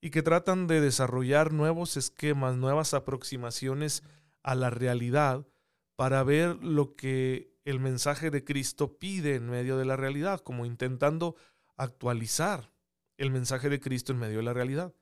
y 0.00 0.08
que 0.08 0.22
tratan 0.22 0.66
de 0.66 0.80
desarrollar 0.80 1.52
nuevos 1.52 1.98
esquemas, 1.98 2.56
nuevas 2.56 2.94
aproximaciones 2.94 4.02
a 4.42 4.54
la 4.54 4.70
realidad 4.70 5.46
para 5.94 6.22
ver 6.22 6.56
lo 6.64 6.96
que 6.96 7.54
el 7.66 7.80
mensaje 7.80 8.30
de 8.30 8.44
Cristo 8.44 8.98
pide 8.98 9.34
en 9.34 9.50
medio 9.50 9.76
de 9.76 9.84
la 9.84 9.96
realidad, 9.96 10.40
como 10.40 10.64
intentando 10.64 11.36
actualizar 11.76 12.72
el 13.18 13.30
mensaje 13.30 13.68
de 13.68 13.78
Cristo 13.78 14.12
en 14.12 14.20
medio 14.20 14.38
de 14.38 14.44
la 14.44 14.54
realidad, 14.54 14.94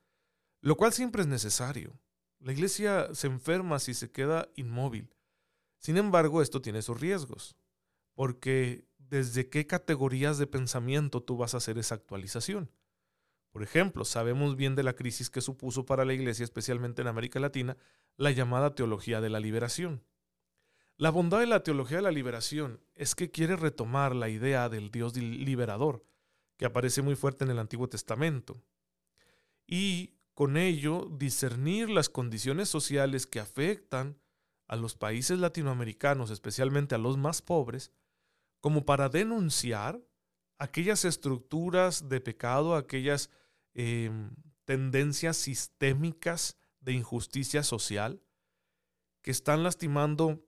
lo 0.61 0.77
cual 0.77 0.93
siempre 0.93 1.23
es 1.23 1.29
necesario. 1.29 1.97
La 2.41 2.53
iglesia 2.53 3.15
se 3.15 3.27
enferma 3.27 3.79
si 3.79 3.95
se 3.95 4.11
queda 4.11 4.49
inmóvil. 4.57 5.15
Sin 5.79 5.99
embargo, 5.99 6.43
esto 6.43 6.63
tiene 6.63 6.83
sus 6.83 6.99
riesgos, 6.99 7.57
porque 8.15 8.87
desde 8.97 9.49
qué 9.49 9.67
categorías 9.67 10.39
de 10.39 10.47
pensamiento 10.47 11.23
tú 11.23 11.37
vas 11.37 11.55
a 11.55 11.59
hacer 11.59 11.79
esa 11.79 11.97
actualización. 11.97 12.71
Por 13.51 13.63
ejemplo, 13.63 14.05
sabemos 14.05 14.57
bien 14.57 14.75
de 14.75 14.85
la 14.85 14.95
crisis 14.95 15.29
que 15.29 15.41
supuso 15.41 15.85
para 15.85 16.05
la 16.05 16.15
iglesia, 16.15 16.45
especialmente 16.45 17.03
en 17.03 17.09
América 17.09 17.41
Latina, 17.41 17.77
la 18.17 18.31
llamada 18.31 18.75
teología 18.75 19.21
de 19.21 19.31
la 19.31 19.41
liberación. 19.41 20.05
La 20.97 21.11
bondad 21.11 21.41
de 21.41 21.47
la 21.47 21.63
teología 21.63 21.97
de 21.97 22.03
la 22.03 22.11
liberación 22.11 22.81
es 22.95 23.15
que 23.15 23.31
quiere 23.31 23.57
retomar 23.57 24.15
la 24.15 24.29
idea 24.29 24.69
del 24.69 24.91
Dios 24.91 25.17
liberador, 25.17 26.05
que 26.57 26.67
aparece 26.67 27.03
muy 27.03 27.17
fuerte 27.17 27.45
en 27.45 27.51
el 27.51 27.59
Antiguo 27.59 27.89
Testamento. 27.89 28.63
Y 29.67 30.15
con 30.35 30.57
ello 30.57 31.09
discernir 31.19 31.91
las 31.91 32.09
condiciones 32.09 32.69
sociales 32.69 33.27
que 33.27 33.41
afectan 33.41 34.19
a 34.69 34.77
los 34.77 34.95
países 34.95 35.39
latinoamericanos, 35.39 36.31
especialmente 36.31 36.95
a 36.95 36.99
los 36.99 37.19
más 37.19 37.43
pobres, 37.43 37.93
como 38.61 38.85
para 38.85 39.09
denunciar 39.09 40.01
aquellas 40.59 41.05
estructuras 41.05 42.09
de 42.09 42.21
pecado, 42.21 42.77
aquellas 42.77 43.31
em, 43.75 44.31
tendencias 44.65 45.37
sistémicas 45.37 46.57
de 46.81 46.93
injusticia 46.93 47.63
social 47.63 48.23
que 49.23 49.31
están 49.31 49.63
lastimando 49.63 50.47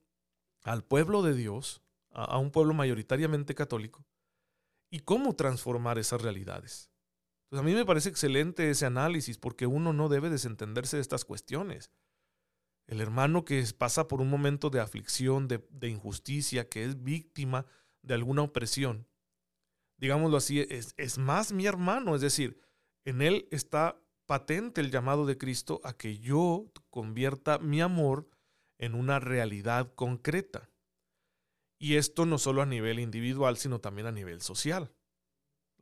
al 0.63 0.85
pueblo 0.85 1.23
de 1.23 1.35
Dios, 1.35 1.83
a 2.11 2.39
un 2.39 2.51
pueblo 2.51 2.75
mayoritariamente 2.75 3.55
católico, 3.55 4.07
y 4.91 5.01
cómo 5.01 5.35
transformar 5.35 5.99
esas 5.99 6.21
realidades. 6.21 6.92
Pues 7.53 7.61
a 7.61 7.65
mí 7.65 7.75
me 7.75 7.85
parece 7.85 8.09
excelente 8.09 8.71
ese 8.71 8.87
análisis 8.87 9.37
porque 9.37 9.67
uno 9.67 9.93
no 9.93 10.09
debe 10.09 10.31
desentenderse 10.31 10.97
de 10.97 11.03
estas 11.03 11.27
cuestiones. 11.27 11.91
El 12.87 13.03
hermano 13.03 13.45
que 13.45 13.63
pasa 13.77 14.09
por 14.09 14.23
un 14.23 14.31
momento 14.31 14.71
de 14.71 14.81
aflicción, 14.81 15.49
de, 15.49 15.89
injusticia, 15.89 16.71
que 16.71 16.83
es 16.83 17.03
víctima 17.03 17.67
de 18.01 18.15
alguna 18.15 18.41
opresión, 18.41 19.07
digámoslo 19.99 20.39
así, 20.39 20.61
es, 20.61 20.95
es 20.97 21.19
más 21.19 21.53
mi 21.53 21.67
hermano, 21.67 22.15
es 22.15 22.23
decir, 22.23 22.59
en 23.05 23.21
él 23.21 23.47
está 23.51 24.01
patente 24.25 24.81
el 24.81 24.91
llamado 24.91 25.27
de 25.27 25.37
Cristo 25.37 25.83
a 25.85 25.93
que 25.93 26.17
yo 26.19 26.73
convierta 26.89 27.59
mi 27.59 27.83
amor 27.83 28.31
en 28.79 28.95
una 28.95 29.21
realidad 29.21 29.93
concreta. 29.95 30.71
Y 31.79 31.97
esto 31.97 32.25
no 32.25 32.39
solo 32.39 32.63
a 32.63 32.67
nivel 32.67 32.99
individual, 32.99 33.59
sino 33.59 33.79
también 33.79 34.07
a 34.07 34.13
nivel 34.13 34.41
social. 34.41 34.91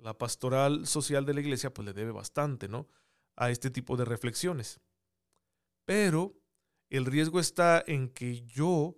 La 0.00 0.16
pastoral 0.16 0.86
social 0.86 1.24
de 1.26 1.34
la 1.34 1.40
iglesia 1.40 1.72
pues 1.72 1.86
le 1.86 1.92
debe 1.92 2.10
bastante, 2.10 2.68
¿no? 2.68 2.88
A 3.36 3.50
este 3.50 3.70
tipo 3.70 3.96
de 3.96 4.04
reflexiones. 4.04 4.80
Pero 5.84 6.34
el 6.88 7.06
riesgo 7.06 7.40
está 7.40 7.82
en 7.86 8.08
que 8.08 8.42
yo, 8.42 8.96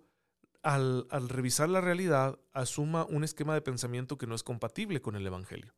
al, 0.61 1.07
al 1.09 1.29
revisar 1.29 1.69
la 1.69 1.81
realidad, 1.81 2.39
asuma 2.51 3.05
un 3.05 3.23
esquema 3.23 3.53
de 3.53 3.61
pensamiento 3.61 4.17
que 4.17 4.27
no 4.27 4.35
es 4.35 4.43
compatible 4.43 5.01
con 5.01 5.15
el 5.15 5.27
Evangelio. 5.27 5.75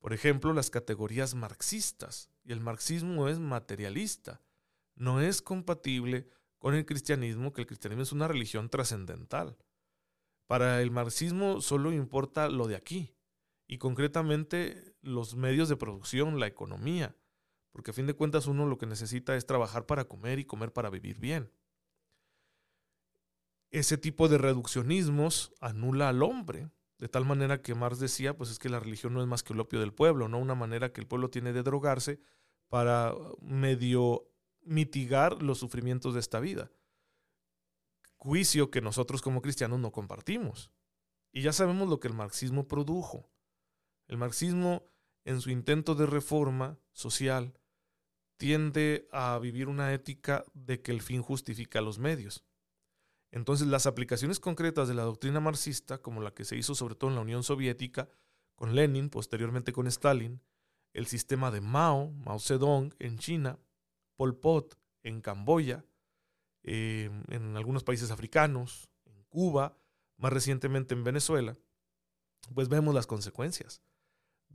Por 0.00 0.12
ejemplo, 0.12 0.52
las 0.52 0.70
categorías 0.70 1.34
marxistas. 1.34 2.30
Y 2.44 2.52
el 2.52 2.60
marxismo 2.60 3.28
es 3.28 3.38
materialista. 3.38 4.40
No 4.94 5.20
es 5.20 5.42
compatible 5.42 6.28
con 6.58 6.74
el 6.74 6.86
cristianismo, 6.86 7.52
que 7.52 7.62
el 7.62 7.66
cristianismo 7.66 8.02
es 8.02 8.12
una 8.12 8.28
religión 8.28 8.68
trascendental. 8.68 9.56
Para 10.46 10.80
el 10.80 10.90
marxismo 10.90 11.60
solo 11.60 11.92
importa 11.92 12.48
lo 12.48 12.68
de 12.68 12.76
aquí, 12.76 13.15
y 13.66 13.78
concretamente 13.78 14.94
los 15.02 15.36
medios 15.36 15.68
de 15.68 15.76
producción, 15.76 16.38
la 16.38 16.46
economía, 16.46 17.16
porque 17.72 17.90
a 17.90 17.94
fin 17.94 18.06
de 18.06 18.14
cuentas 18.14 18.46
uno 18.46 18.66
lo 18.66 18.78
que 18.78 18.86
necesita 18.86 19.36
es 19.36 19.46
trabajar 19.46 19.86
para 19.86 20.04
comer 20.04 20.38
y 20.38 20.44
comer 20.44 20.72
para 20.72 20.90
vivir 20.90 21.18
bien. 21.18 21.50
Ese 23.70 23.98
tipo 23.98 24.28
de 24.28 24.38
reduccionismos 24.38 25.52
anula 25.60 26.08
al 26.08 26.22
hombre, 26.22 26.70
de 26.98 27.08
tal 27.08 27.26
manera 27.26 27.60
que 27.60 27.74
Marx 27.74 27.98
decía, 27.98 28.36
pues 28.36 28.50
es 28.50 28.58
que 28.58 28.68
la 28.68 28.80
religión 28.80 29.12
no 29.12 29.20
es 29.20 29.26
más 29.26 29.42
que 29.42 29.52
el 29.52 29.60
opio 29.60 29.80
del 29.80 29.92
pueblo, 29.92 30.28
no 30.28 30.38
una 30.38 30.54
manera 30.54 30.92
que 30.92 31.00
el 31.00 31.06
pueblo 31.06 31.28
tiene 31.28 31.52
de 31.52 31.62
drogarse 31.62 32.20
para 32.68 33.14
medio 33.40 34.30
mitigar 34.62 35.42
los 35.42 35.58
sufrimientos 35.58 36.14
de 36.14 36.20
esta 36.20 36.40
vida 36.40 36.70
juicio 38.26 38.72
que 38.72 38.80
nosotros 38.80 39.22
como 39.22 39.40
cristianos 39.40 39.78
no 39.78 39.92
compartimos. 39.92 40.72
Y 41.32 41.42
ya 41.42 41.52
sabemos 41.52 41.88
lo 41.88 42.00
que 42.00 42.08
el 42.08 42.14
marxismo 42.14 42.66
produjo. 42.66 43.30
El 44.08 44.18
marxismo, 44.18 44.84
en 45.24 45.40
su 45.40 45.50
intento 45.50 45.94
de 45.94 46.06
reforma 46.06 46.78
social, 46.92 47.58
tiende 48.36 49.08
a 49.12 49.38
vivir 49.38 49.68
una 49.68 49.92
ética 49.92 50.44
de 50.54 50.82
que 50.82 50.92
el 50.92 51.00
fin 51.02 51.22
justifica 51.22 51.80
los 51.80 51.98
medios. 51.98 52.44
Entonces 53.32 53.66
las 53.66 53.86
aplicaciones 53.86 54.38
concretas 54.40 54.88
de 54.88 54.94
la 54.94 55.02
doctrina 55.02 55.40
marxista, 55.40 55.98
como 55.98 56.20
la 56.20 56.32
que 56.32 56.44
se 56.44 56.56
hizo 56.56 56.74
sobre 56.74 56.94
todo 56.94 57.10
en 57.10 57.16
la 57.16 57.22
Unión 57.22 57.42
Soviética, 57.42 58.08
con 58.54 58.74
Lenin, 58.74 59.10
posteriormente 59.10 59.72
con 59.72 59.86
Stalin, 59.86 60.40
el 60.92 61.06
sistema 61.06 61.50
de 61.50 61.60
Mao, 61.60 62.10
Mao 62.12 62.38
Zedong 62.38 62.94
en 62.98 63.18
China, 63.18 63.58
Pol 64.16 64.38
Pot 64.38 64.78
en 65.02 65.20
Camboya, 65.20 65.84
eh, 66.62 67.10
en 67.28 67.56
algunos 67.56 67.84
países 67.84 68.10
africanos, 68.10 68.88
en 69.04 69.22
Cuba, 69.24 69.76
más 70.16 70.32
recientemente 70.32 70.94
en 70.94 71.04
Venezuela, 71.04 71.58
pues 72.54 72.68
vemos 72.68 72.94
las 72.94 73.06
consecuencias 73.06 73.82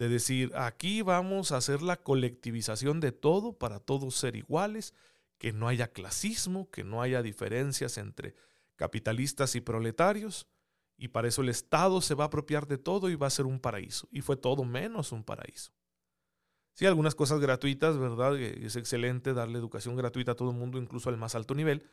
de 0.02 0.10
decir, 0.10 0.52
aquí 0.56 1.04
vamos 1.04 1.52
a 1.52 1.58
hacer 1.58 1.84
la 1.84 2.02
colectivización 2.02 3.00
de 3.02 3.12
todo 3.12 3.54
para 3.54 3.80
todos 3.80 4.16
ser 4.16 4.36
iguales, 4.36 4.96
que 5.38 5.54
no 5.54 5.68
haya 5.68 5.92
clasismo, 5.92 6.72
que 6.72 6.84
no 6.84 7.04
haya 7.04 7.22
diferencias 7.22 8.00
entre 8.00 8.34
capitalistas 8.78 9.56
y 9.56 9.62
proletarios, 9.62 10.48
Y 11.04 11.08
para 11.08 11.28
eso 11.28 11.42
el 11.42 11.50
Estado 11.50 12.00
se 12.00 12.14
va 12.14 12.26
a 12.26 12.28
apropiar 12.28 12.68
de 12.68 12.78
todo 12.78 13.10
y 13.10 13.16
va 13.16 13.26
a 13.26 13.32
ser 13.32 13.48
un 13.48 13.60
paraíso. 13.60 14.08
Y 14.12 14.22
fue 14.22 14.38
todo 14.38 14.64
menos 14.64 15.12
un 15.12 15.24
paraíso. 15.24 15.72
Sí, 16.76 16.86
algunas 16.86 17.16
cosas 17.16 17.40
gratuitas, 17.40 17.98
¿verdad? 17.98 18.38
Es 18.40 18.76
excelente 18.76 19.34
darle 19.34 19.58
educación 19.58 19.96
gratuita 19.96 20.34
a 20.34 20.36
todo 20.36 20.52
el 20.52 20.58
mundo, 20.58 20.78
incluso 20.78 21.10
al 21.10 21.18
más 21.18 21.34
alto 21.34 21.56
nivel, 21.56 21.90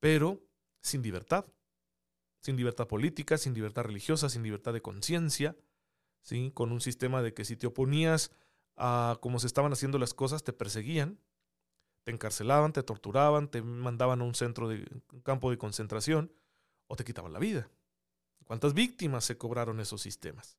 pero 0.00 0.42
sin 0.82 1.00
libertad. 1.00 1.46
Sin 2.40 2.56
libertad 2.56 2.88
política, 2.88 3.38
sin 3.38 3.54
libertad 3.54 3.84
religiosa, 3.84 4.28
sin 4.28 4.42
libertad 4.42 4.72
de 4.72 4.82
conciencia, 4.82 5.56
¿sí? 6.22 6.50
Con 6.54 6.72
un 6.72 6.80
sistema 6.80 7.22
de 7.22 7.34
que 7.34 7.44
si 7.44 7.56
te 7.56 7.66
oponías 7.66 8.30
a 8.76 9.18
cómo 9.20 9.38
se 9.38 9.46
estaban 9.46 9.72
haciendo 9.72 9.98
las 9.98 10.14
cosas, 10.14 10.42
te 10.42 10.52
perseguían, 10.52 11.18
te 12.04 12.12
encarcelaban, 12.12 12.72
te 12.72 12.82
torturaban, 12.82 13.50
te 13.50 13.62
mandaban 13.62 14.20
a 14.20 14.24
un 14.24 14.34
centro 14.34 14.68
de 14.68 14.86
un 15.12 15.20
campo 15.20 15.50
de 15.50 15.58
concentración 15.58 16.32
o 16.86 16.96
te 16.96 17.04
quitaban 17.04 17.32
la 17.32 17.38
vida. 17.38 17.70
¿Cuántas 18.44 18.74
víctimas 18.74 19.24
se 19.24 19.38
cobraron 19.38 19.80
esos 19.80 20.00
sistemas? 20.00 20.58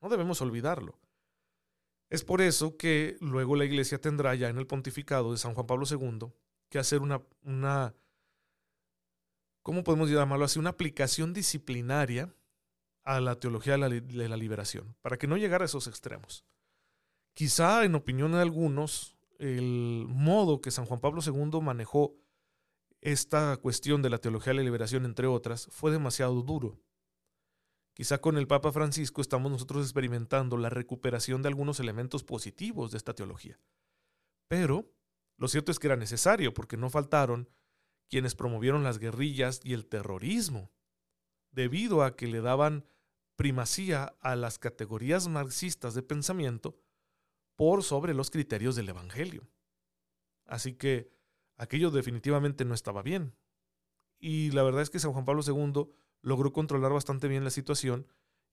No 0.00 0.08
debemos 0.08 0.40
olvidarlo. 0.42 0.98
Es 2.10 2.24
por 2.24 2.40
eso 2.40 2.76
que 2.76 3.16
luego 3.20 3.54
la 3.54 3.64
iglesia 3.64 4.00
tendrá 4.00 4.34
ya 4.34 4.48
en 4.48 4.58
el 4.58 4.66
pontificado 4.66 5.30
de 5.30 5.38
San 5.38 5.54
Juan 5.54 5.66
Pablo 5.66 5.86
II 5.88 6.32
que 6.68 6.78
hacer 6.78 7.00
una, 7.00 7.22
una 7.42 7.94
¿cómo 9.62 9.84
podemos 9.84 10.10
llamarlo 10.10 10.44
así? 10.44 10.58
Una 10.58 10.70
aplicación 10.70 11.32
disciplinaria 11.32 12.34
a 13.10 13.20
la 13.20 13.40
teología 13.40 13.76
de 13.76 14.28
la, 14.28 14.36
liberación, 14.36 14.94
para 15.02 15.18
que 15.18 15.26
no 15.26 15.36
llegara 15.36 15.64
a 15.64 15.66
esos 15.66 15.88
extremos. 15.88 16.44
Quizá, 17.34 17.84
en 17.84 17.96
opinión 17.96 18.30
de 18.30 18.40
algunos, 18.40 19.16
el 19.40 20.06
modo 20.08 20.60
que 20.60 20.70
San 20.70 20.84
Juan 20.84 21.00
Pablo 21.00 21.20
II 21.26 21.60
manejó 21.60 22.14
esta 23.00 23.56
cuestión 23.56 24.00
de 24.00 24.10
la 24.10 24.18
teología 24.18 24.52
de 24.52 24.58
la 24.58 24.62
liberación, 24.62 25.04
entre 25.04 25.26
otras, 25.26 25.66
fue 25.72 25.90
demasiado 25.90 26.40
duro. 26.42 26.80
Quizá 27.94 28.20
con 28.20 28.38
el 28.38 28.46
Papa 28.46 28.70
Francisco 28.70 29.20
estamos 29.20 29.50
nosotros 29.50 29.84
experimentando 29.84 30.56
la 30.56 30.70
recuperación 30.70 31.42
de 31.42 31.48
algunos 31.48 31.80
elementos 31.80 32.22
positivos 32.22 32.92
de 32.92 32.98
esta 32.98 33.14
teología. 33.14 33.58
Pero 34.46 34.88
lo 35.36 35.48
cierto 35.48 35.72
es 35.72 35.80
que 35.80 35.88
era 35.88 35.96
necesario, 35.96 36.54
porque 36.54 36.76
no 36.76 36.90
faltaron 36.90 37.48
quienes 38.08 38.36
promovieron 38.36 38.84
las 38.84 38.98
guerrillas 38.98 39.60
y 39.64 39.72
el 39.72 39.86
terrorismo, 39.86 40.70
debido 41.50 42.04
a 42.04 42.14
que 42.14 42.28
le 42.28 42.40
daban 42.40 42.84
primacía 43.40 44.18
a 44.20 44.36
las 44.36 44.58
categorías 44.58 45.26
marxistas 45.26 45.94
de 45.94 46.02
pensamiento 46.02 46.78
por 47.56 47.82
sobre 47.82 48.12
los 48.12 48.30
criterios 48.30 48.76
del 48.76 48.90
Evangelio. 48.90 49.48
Así 50.44 50.74
que 50.74 51.10
aquello 51.56 51.90
definitivamente 51.90 52.66
no 52.66 52.74
estaba 52.74 53.00
bien. 53.00 53.34
Y 54.18 54.50
la 54.50 54.62
verdad 54.62 54.82
es 54.82 54.90
que 54.90 54.98
San 54.98 55.14
Juan 55.14 55.24
Pablo 55.24 55.40
II 55.42 55.90
logró 56.20 56.52
controlar 56.52 56.92
bastante 56.92 57.28
bien 57.28 57.42
la 57.42 57.48
situación 57.48 58.06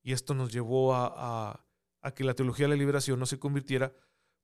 y 0.03 0.13
esto 0.13 0.33
nos 0.33 0.53
llevó 0.53 0.95
a, 0.95 1.65
que 2.15 2.23
la 2.23 2.33
teología 2.33 2.67
de 2.67 2.69
la 2.69 2.79
liberación 2.79 3.19
no 3.19 3.25
se 3.25 3.39
convirtiera 3.39 3.93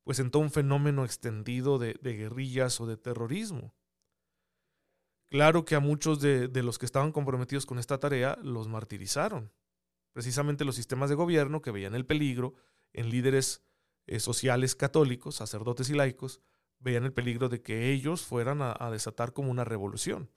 pues 0.02 0.18
en 0.18 0.30
todo 0.30 0.42
un 0.42 0.50
fenómeno 0.50 1.06
extendido 1.06 1.78
de, 1.78 1.94
guerrillas 2.02 2.82
o 2.82 2.86
de 2.86 2.98
terrorismo. 2.98 3.74
Claro 5.30 5.64
que 5.64 5.74
a 5.74 5.80
muchos 5.80 6.20
de, 6.20 6.50
los 6.62 6.78
que 6.78 6.84
estaban 6.84 7.12
comprometidos 7.12 7.64
con 7.64 7.78
esta 7.78 7.98
tarea 7.98 8.36
los 8.42 8.68
martirizaron. 8.68 9.50
Precisamente 10.14 10.64
los 10.64 10.76
sistemas 10.76 11.10
de 11.10 11.16
gobierno 11.16 11.60
que 11.60 11.72
veían 11.72 11.96
el 11.96 12.06
peligro 12.06 12.54
en 12.92 13.10
líderes 13.10 13.64
eh, 14.06 14.20
sociales 14.20 14.76
católicos, 14.76 15.34
sacerdotes 15.34 15.90
y 15.90 15.94
laicos, 15.94 16.40
veían 16.78 17.02
el 17.02 17.12
peligro 17.12 17.48
de 17.48 17.62
que 17.62 17.90
ellos 17.90 18.22
fueran 18.22 18.62
a, 18.62 18.90
desatar 18.92 19.32
como 19.32 19.50
una 19.50 19.64
revolución. 19.64 20.30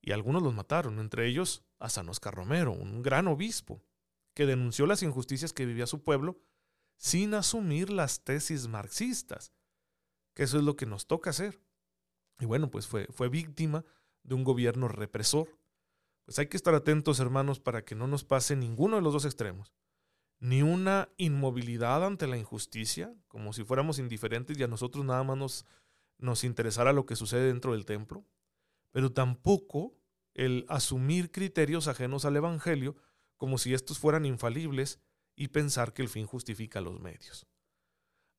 Y 0.00 0.12
algunos 0.12 0.44
los 0.44 0.54
mataron, 0.54 1.00
entre 1.00 1.26
ellos 1.26 1.64
a 1.80 1.90
San 1.90 2.08
Oscar 2.08 2.36
Romero, 2.36 2.70
un 2.70 3.02
gran 3.02 3.26
obispo, 3.26 3.82
que 4.32 4.46
denunció 4.46 4.86
las 4.86 5.02
injusticias 5.02 5.52
que 5.52 5.66
vivía 5.66 5.88
su 5.88 6.04
pueblo 6.04 6.38
sin 6.96 7.34
asumir 7.34 7.90
las 7.90 8.22
tesis 8.22 8.68
marxistas, 8.68 9.52
que 10.34 10.44
eso 10.44 10.56
es 10.56 10.62
lo 10.62 10.76
que 10.76 10.86
nos 10.86 11.08
toca 11.08 11.30
hacer. 11.30 11.60
Y 12.38 12.44
bueno, 12.44 12.70
pues 12.70 12.86
fue, 12.86 13.08
fue 13.10 13.28
víctima 13.28 13.84
de 14.22 14.36
un 14.36 14.44
gobierno 14.44 14.86
represor. 14.86 15.48
Pues 16.24 16.38
hay 16.38 16.46
que 16.46 16.56
estar 16.56 16.74
atentos, 16.74 17.20
hermanos, 17.20 17.60
para 17.60 17.84
que 17.84 17.94
no 17.94 18.06
nos 18.06 18.24
pase 18.24 18.56
ninguno 18.56 18.96
de 18.96 19.02
los 19.02 19.12
dos 19.12 19.24
extremos 19.24 19.74
ni 20.44 20.60
una 20.60 21.08
inmovilidad 21.16 22.04
ante 22.04 22.26
la 22.26 22.36
injusticia, 22.36 23.14
como 23.28 23.54
si 23.54 23.64
fuéramos 23.64 23.98
indiferentes 23.98 24.58
y 24.58 24.62
a 24.62 24.68
nosotros 24.68 25.02
nada 25.02 25.22
más 25.24 25.38
nos, 25.38 25.66
nos 26.18 26.44
interesara 26.44 26.92
lo 26.92 27.06
que 27.06 27.16
sucede 27.16 27.46
dentro 27.46 27.72
del 27.72 27.86
templo, 27.86 28.26
pero 28.90 29.10
tampoco 29.10 29.94
el 30.34 30.66
asumir 30.68 31.30
criterios 31.30 31.88
ajenos 31.88 32.26
al 32.26 32.36
Evangelio 32.36 32.94
como 33.38 33.56
si 33.56 33.72
estos 33.72 33.98
fueran 33.98 34.26
infalibles 34.26 35.00
y 35.34 35.48
pensar 35.48 35.94
que 35.94 36.02
el 36.02 36.10
fin 36.10 36.26
justifica 36.26 36.82
los 36.82 37.00
medios. 37.00 37.46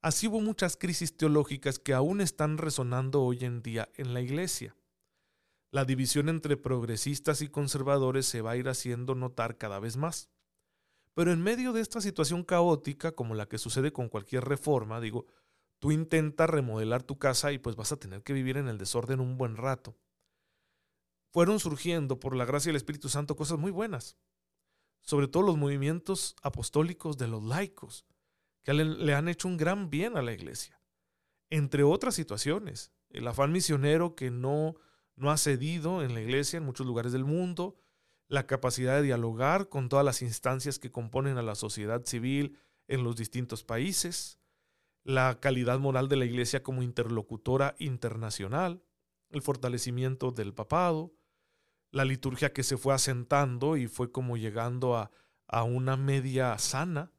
Así 0.00 0.28
hubo 0.28 0.40
muchas 0.40 0.76
crisis 0.76 1.16
teológicas 1.16 1.80
que 1.80 1.92
aún 1.92 2.20
están 2.20 2.56
resonando 2.58 3.22
hoy 3.22 3.44
en 3.44 3.62
día 3.62 3.88
en 3.96 4.14
la 4.14 4.20
Iglesia. 4.20 4.76
La 5.76 5.84
división 5.84 6.30
entre 6.30 6.56
progresistas 6.56 7.42
y 7.42 7.48
conservadores 7.48 8.24
se 8.24 8.40
va 8.40 8.52
a 8.52 8.56
ir 8.56 8.66
haciendo 8.70 9.14
notar 9.14 9.58
cada 9.58 9.78
vez 9.78 9.98
más. 9.98 10.30
Pero 11.12 11.32
en 11.32 11.42
medio 11.42 11.74
de 11.74 11.82
esta 11.82 12.00
situación 12.00 12.44
caótica, 12.44 13.12
como 13.12 13.34
la 13.34 13.46
que 13.46 13.58
sucede 13.58 13.92
con 13.92 14.08
cualquier 14.08 14.46
reforma, 14.46 15.02
digo, 15.02 15.26
tú 15.78 15.92
intentas 15.92 16.48
remodelar 16.48 17.02
tu 17.02 17.18
casa 17.18 17.52
y 17.52 17.58
pues 17.58 17.76
vas 17.76 17.92
a 17.92 17.98
tener 17.98 18.22
que 18.22 18.32
vivir 18.32 18.56
en 18.56 18.68
el 18.68 18.78
desorden 18.78 19.20
un 19.20 19.36
buen 19.36 19.54
rato. 19.54 19.98
Fueron 21.30 21.60
surgiendo 21.60 22.18
por 22.18 22.34
la 22.34 22.46
gracia 22.46 22.70
del 22.70 22.76
Espíritu 22.76 23.10
Santo 23.10 23.36
cosas 23.36 23.58
muy 23.58 23.70
buenas, 23.70 24.16
sobre 25.02 25.28
todo 25.28 25.42
los 25.42 25.58
movimientos 25.58 26.36
apostólicos 26.40 27.18
de 27.18 27.28
los 27.28 27.44
laicos, 27.44 28.06
que 28.62 28.72
le, 28.72 29.14
han 29.14 29.28
hecho 29.28 29.46
un 29.46 29.58
gran 29.58 29.90
bien 29.90 30.16
a 30.16 30.22
la 30.22 30.32
iglesia. 30.32 30.80
Entre 31.50 31.82
otras 31.82 32.14
situaciones, 32.14 32.92
el 33.10 33.28
afán 33.28 33.52
misionero 33.52 34.14
que 34.14 34.30
no, 34.30 34.76
no 35.16 35.30
ha 35.30 35.36
cedido 35.36 36.02
en 36.02 36.14
la 36.14 36.20
iglesia 36.20 36.58
en 36.58 36.64
muchos 36.64 36.86
lugares 36.86 37.12
del 37.12 37.24
mundo, 37.24 37.76
la 38.28 38.46
capacidad 38.46 38.96
de 38.96 39.02
dialogar 39.02 39.68
con 39.68 39.88
todas 39.88 40.04
las 40.04 40.22
instancias 40.22 40.78
que 40.78 40.90
componen 40.90 41.38
a 41.38 41.42
la 41.42 41.54
sociedad 41.54 42.04
civil 42.04 42.58
en 42.88 43.04
los 43.04 43.16
distintos 43.16 43.64
países, 43.64 44.38
la 45.04 45.38
calidad 45.40 45.78
moral 45.78 46.08
de 46.08 46.16
la 46.16 46.24
Iglesia 46.24 46.62
como 46.62 46.82
interlocutora 46.82 47.76
internacional, 47.78 48.82
el 49.30 49.42
fortalecimiento 49.42 50.32
del 50.32 50.52
papado, 50.52 51.14
la 51.92 52.04
liturgia 52.04 52.52
que 52.52 52.64
se 52.64 52.76
fue 52.76 52.94
asentando 52.94 53.76
y 53.76 53.86
fue 53.86 54.10
como 54.10 54.36
llegando 54.36 54.96
a, 54.96 55.10
una 55.62 55.96
media 55.96 56.58
sana, 56.58 57.12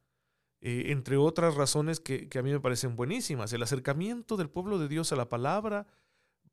eh, 0.59 0.87
entre 0.87 1.15
otras 1.15 1.55
razones 1.55 2.01
que, 2.01 2.27
que 2.27 2.39
a 2.39 2.43
mí 2.43 2.51
me 2.51 2.59
parecen 2.59 2.97
buenísimas. 2.97 3.53
El 3.53 3.63
acercamiento 3.63 4.35
del 4.35 4.49
pueblo 4.49 4.77
de 4.77 4.89
Dios 4.89 5.13
a 5.13 5.15
la 5.15 5.29
palabra, 5.29 5.87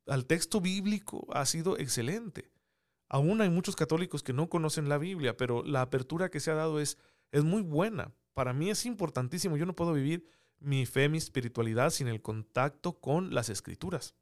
al 0.07 0.25
texto 0.25 0.61
bíblico, 0.61 1.27
ha 1.31 1.45
sido 1.45 1.77
excelente. 1.77 2.51
Aún 3.07 3.41
hay 3.41 3.49
muchos 3.49 3.75
católicos 3.75 4.23
que 4.23 4.33
no 4.33 4.49
conocen 4.49 4.89
la 4.89 4.97
Biblia, 4.97 5.37
pero 5.37 5.63
la 5.63 5.81
apertura 5.81 6.29
que 6.29 6.39
se 6.39 6.51
ha 6.51 6.55
dado 6.55 6.79
es, 6.79 6.97
es 7.31 7.43
muy 7.43 7.61
buena. 7.61 8.13
Para 8.33 8.53
mí 8.53 8.69
es 8.69 8.85
importantísimo. 8.85 9.57
Yo 9.57 9.65
no 9.65 9.75
puedo 9.75 9.93
vivir 9.93 10.27
mi 10.59 10.85
fe, 10.85 11.09
mi 11.09 11.17
espiritualidad 11.17 11.91
sin 11.91 12.07
el 12.07 12.21
contacto 12.21 12.99
con 12.99 13.33
las 13.33 13.49
escrituras. 13.49 14.15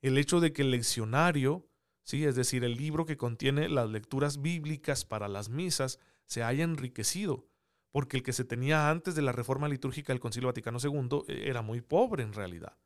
El 0.00 0.16
hecho 0.16 0.40
de 0.40 0.52
que 0.52 0.62
el 0.62 0.70
leccionario, 0.70 1.68
sí, 2.04 2.24
es 2.24 2.36
decir, 2.36 2.64
el 2.64 2.76
libro 2.76 3.04
que 3.04 3.16
contiene 3.16 3.68
las 3.68 3.90
lecturas 3.90 4.40
bíblicas 4.40 5.04
para 5.04 5.28
las 5.28 5.48
misas, 5.48 5.98
se 6.26 6.42
haya 6.42 6.62
enriquecido, 6.62 7.48
porque 7.90 8.16
el 8.16 8.22
que 8.22 8.32
se 8.32 8.44
tenía 8.44 8.90
antes 8.90 9.14
de 9.14 9.22
la 9.22 9.32
reforma 9.32 9.68
litúrgica 9.68 10.12
del 10.12 10.20
Concilio 10.20 10.48
Vaticano 10.48 10.78
II 10.82 11.24
eh, 11.26 11.44
era 11.46 11.62
muy 11.62 11.80
pobre 11.80 12.22
en 12.22 12.32
realidad. 12.32 12.76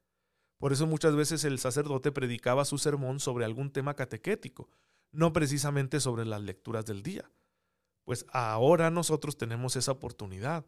Por 0.63 0.73
eso 0.73 0.87
muchas 0.87 1.17
veces 1.17 1.43
el 1.43 1.59
sacerdote 1.59 2.13
predicaba 2.13 2.65
su 2.65 2.79
sermón 2.79 3.19
sobre 3.19 3.45
algún 3.45 3.73
tema 3.73 3.95
catequético, 3.95 4.71
no 5.11 5.33
precisamente 5.33 5.99
sobre 5.99 6.25
las 6.25 6.41
lecturas 6.41 6.87
del 6.87 7.03
día. 7.03 7.29
Pues 8.05 8.27
ahora 8.31 8.89
nosotros 8.89 9.37
tenemos 9.37 9.75
esa 9.75 9.91
oportunidad 9.91 10.65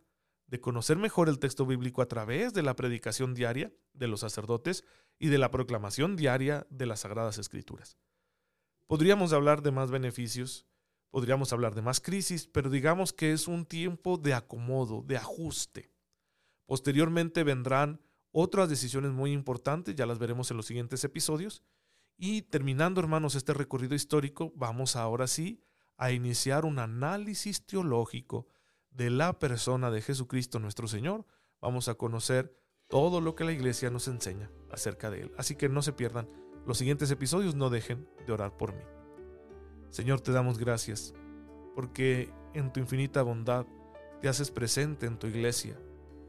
de 0.49 0.61
conocer 0.61 0.97
mejor 0.99 1.29
el 1.29 1.39
texto 1.39 1.65
bíblico 1.65 2.03
a 2.03 2.09
través 2.09 2.53
de 2.53 2.65
la 2.65 2.75
predicación 2.75 3.35
diaria 3.35 3.73
de 3.93 4.09
los 4.09 4.19
sacerdotes 4.19 4.83
y 5.21 5.29
de 5.29 5.39
la 5.39 5.53
proclamación 5.53 6.17
diaria 6.17 6.67
de 6.71 6.87
las 6.87 6.99
Sagradas 7.03 7.39
Escrituras. 7.39 7.97
Podríamos 8.89 9.33
hablar 9.33 9.63
de 9.63 9.71
más 9.71 9.93
beneficios, 9.93 10.67
podríamos 11.13 11.53
hablar 11.53 11.77
de 11.77 11.83
más 11.83 12.01
crisis, 12.01 12.49
pero 12.49 12.69
digamos 12.69 13.13
que 13.13 13.31
es 13.31 13.47
un 13.47 13.65
tiempo 13.65 14.19
de 14.19 14.35
acomodo, 14.35 15.05
de 15.07 15.19
ajuste. 15.19 15.93
Posteriormente 16.67 17.45
vendrán 17.45 18.01
otras 18.37 18.69
decisiones 18.69 19.13
muy 19.13 19.31
importantes, 19.31 19.95
ya 19.95 20.07
las 20.07 20.19
veremos 20.19 20.51
en 20.51 20.57
los 20.57 20.67
siguientes 20.67 21.05
episodios, 21.05 21.63
y 22.17 22.43
terminando, 22.43 23.01
hermanos, 23.01 23.37
este 23.37 23.55
recorrido 23.55 23.95
histórico, 23.95 24.53
vamos 24.57 24.97
ahora 24.97 25.29
sí 25.29 25.63
a 25.97 26.11
iniciar 26.11 26.65
un 26.65 26.81
análisis 26.81 27.65
teológico 27.65 28.49
de 28.91 29.11
la 29.11 29.39
persona 29.39 29.93
de 29.93 30.03
Jesucristo 30.03 30.59
nuestro 30.59 30.89
Señor. 30.89 31.25
Vamos 31.61 31.87
a 31.87 31.95
conocer 31.95 32.61
todo 32.89 33.21
lo 33.21 33.37
que 33.37 33.45
la 33.45 33.53
iglesia 33.53 33.91
nos 33.91 34.09
enseña 34.09 34.51
acerca 34.69 35.11
de 35.11 35.23
Él. 35.23 35.33
Así 35.39 35.55
que 35.55 35.69
no 35.69 35.81
se 35.81 35.93
pierdan 35.93 36.29
los 36.67 36.79
siguientes 36.79 37.13
episodios, 37.13 37.55
no 37.55 37.71
dejen 37.71 38.09
de 38.27 38.33
orar 38.33 38.57
por 38.57 38.75
mí. 38.75 38.83
Señor, 39.91 40.21
te 40.21 40.33
damos 40.33 40.59
gracias, 40.59 41.15
porque 41.77 42.33
en 42.53 42.73
tu 42.73 42.81
infinita 42.81 43.23
bondad, 43.23 43.65
te 44.21 44.29
haces 44.29 44.51
presente 44.51 45.07
en 45.07 45.21
tu 45.21 45.29
iglesia, 45.29 45.79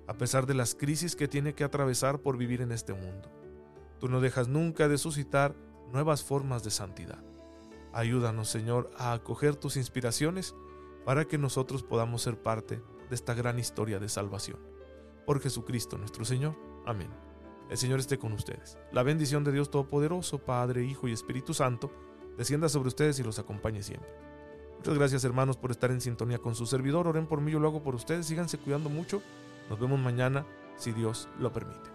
a 0.08 0.14
pesar 0.18 0.46
de 0.46 0.54
las 0.54 0.76
crisis 0.76 1.16
que 1.16 1.28
tiene 1.28 1.54
que 1.54 1.64
atravesar 1.64 2.20
por 2.20 2.38
vivir 2.38 2.62
en 2.62 2.72
este 2.72 2.94
mundo. 2.94 3.30
Tú 4.00 4.08
no 4.08 4.22
dejas 4.22 4.48
nunca 4.48 4.88
de 4.88 4.98
suscitar 4.98 5.56
nuevas 5.92 6.24
formas 6.24 6.64
de 6.64 6.72
santidad. 6.72 7.24
Ayúdanos, 7.94 8.50
Señor, 8.50 8.92
a 8.98 9.14
acoger 9.14 9.56
tus 9.56 9.78
inspiraciones 9.78 10.54
para 11.06 11.26
que 11.26 11.38
nosotros 11.38 11.84
podamos 11.84 12.22
ser 12.22 12.42
parte 12.42 12.82
de 13.10 13.16
esta 13.16 13.34
gran 13.34 13.58
historia 13.60 14.00
de 14.00 14.10
salvación. 14.10 14.60
Por 15.26 15.40
Jesucristo 15.40 15.98
nuestro 15.98 16.26
Señor. 16.26 16.56
Amén. 16.86 17.10
El 17.70 17.78
Señor 17.78 18.00
esté 18.00 18.20
con 18.20 18.34
ustedes. 18.34 18.78
La 18.92 19.02
bendición 19.02 19.44
de 19.44 19.52
Dios 19.52 19.72
Todopoderoso, 19.72 20.40
Padre, 20.40 20.84
Hijo 20.84 21.08
y 21.08 21.14
Espíritu 21.14 21.54
Santo, 21.54 21.92
descienda 22.38 22.70
sobre 22.70 22.90
ustedes 22.90 23.18
y 23.20 23.24
los 23.24 23.40
acompañe 23.40 23.82
siempre. 23.82 24.10
Muchas 24.78 25.00
gracias 25.00 25.24
hermanos 25.24 25.58
por 25.58 25.72
estar 25.72 25.90
en 25.90 26.02
sintonía 26.02 26.38
con 26.38 26.54
su 26.54 26.66
servidor. 26.66 27.08
Oren 27.08 27.26
por 27.26 27.42
mí, 27.42 27.52
yo 27.52 27.60
lo 27.60 27.68
hago 27.68 27.82
por 27.82 27.96
ustedes. 27.96 28.28
Síganse 28.28 28.60
cuidando 28.60 28.90
mucho. 28.90 29.22
Nos 29.70 29.80
vemos 29.80 30.00
mañana 30.00 30.46
si 30.76 30.92
Dios 30.92 31.30
lo 31.40 31.52
permite. 31.52 31.95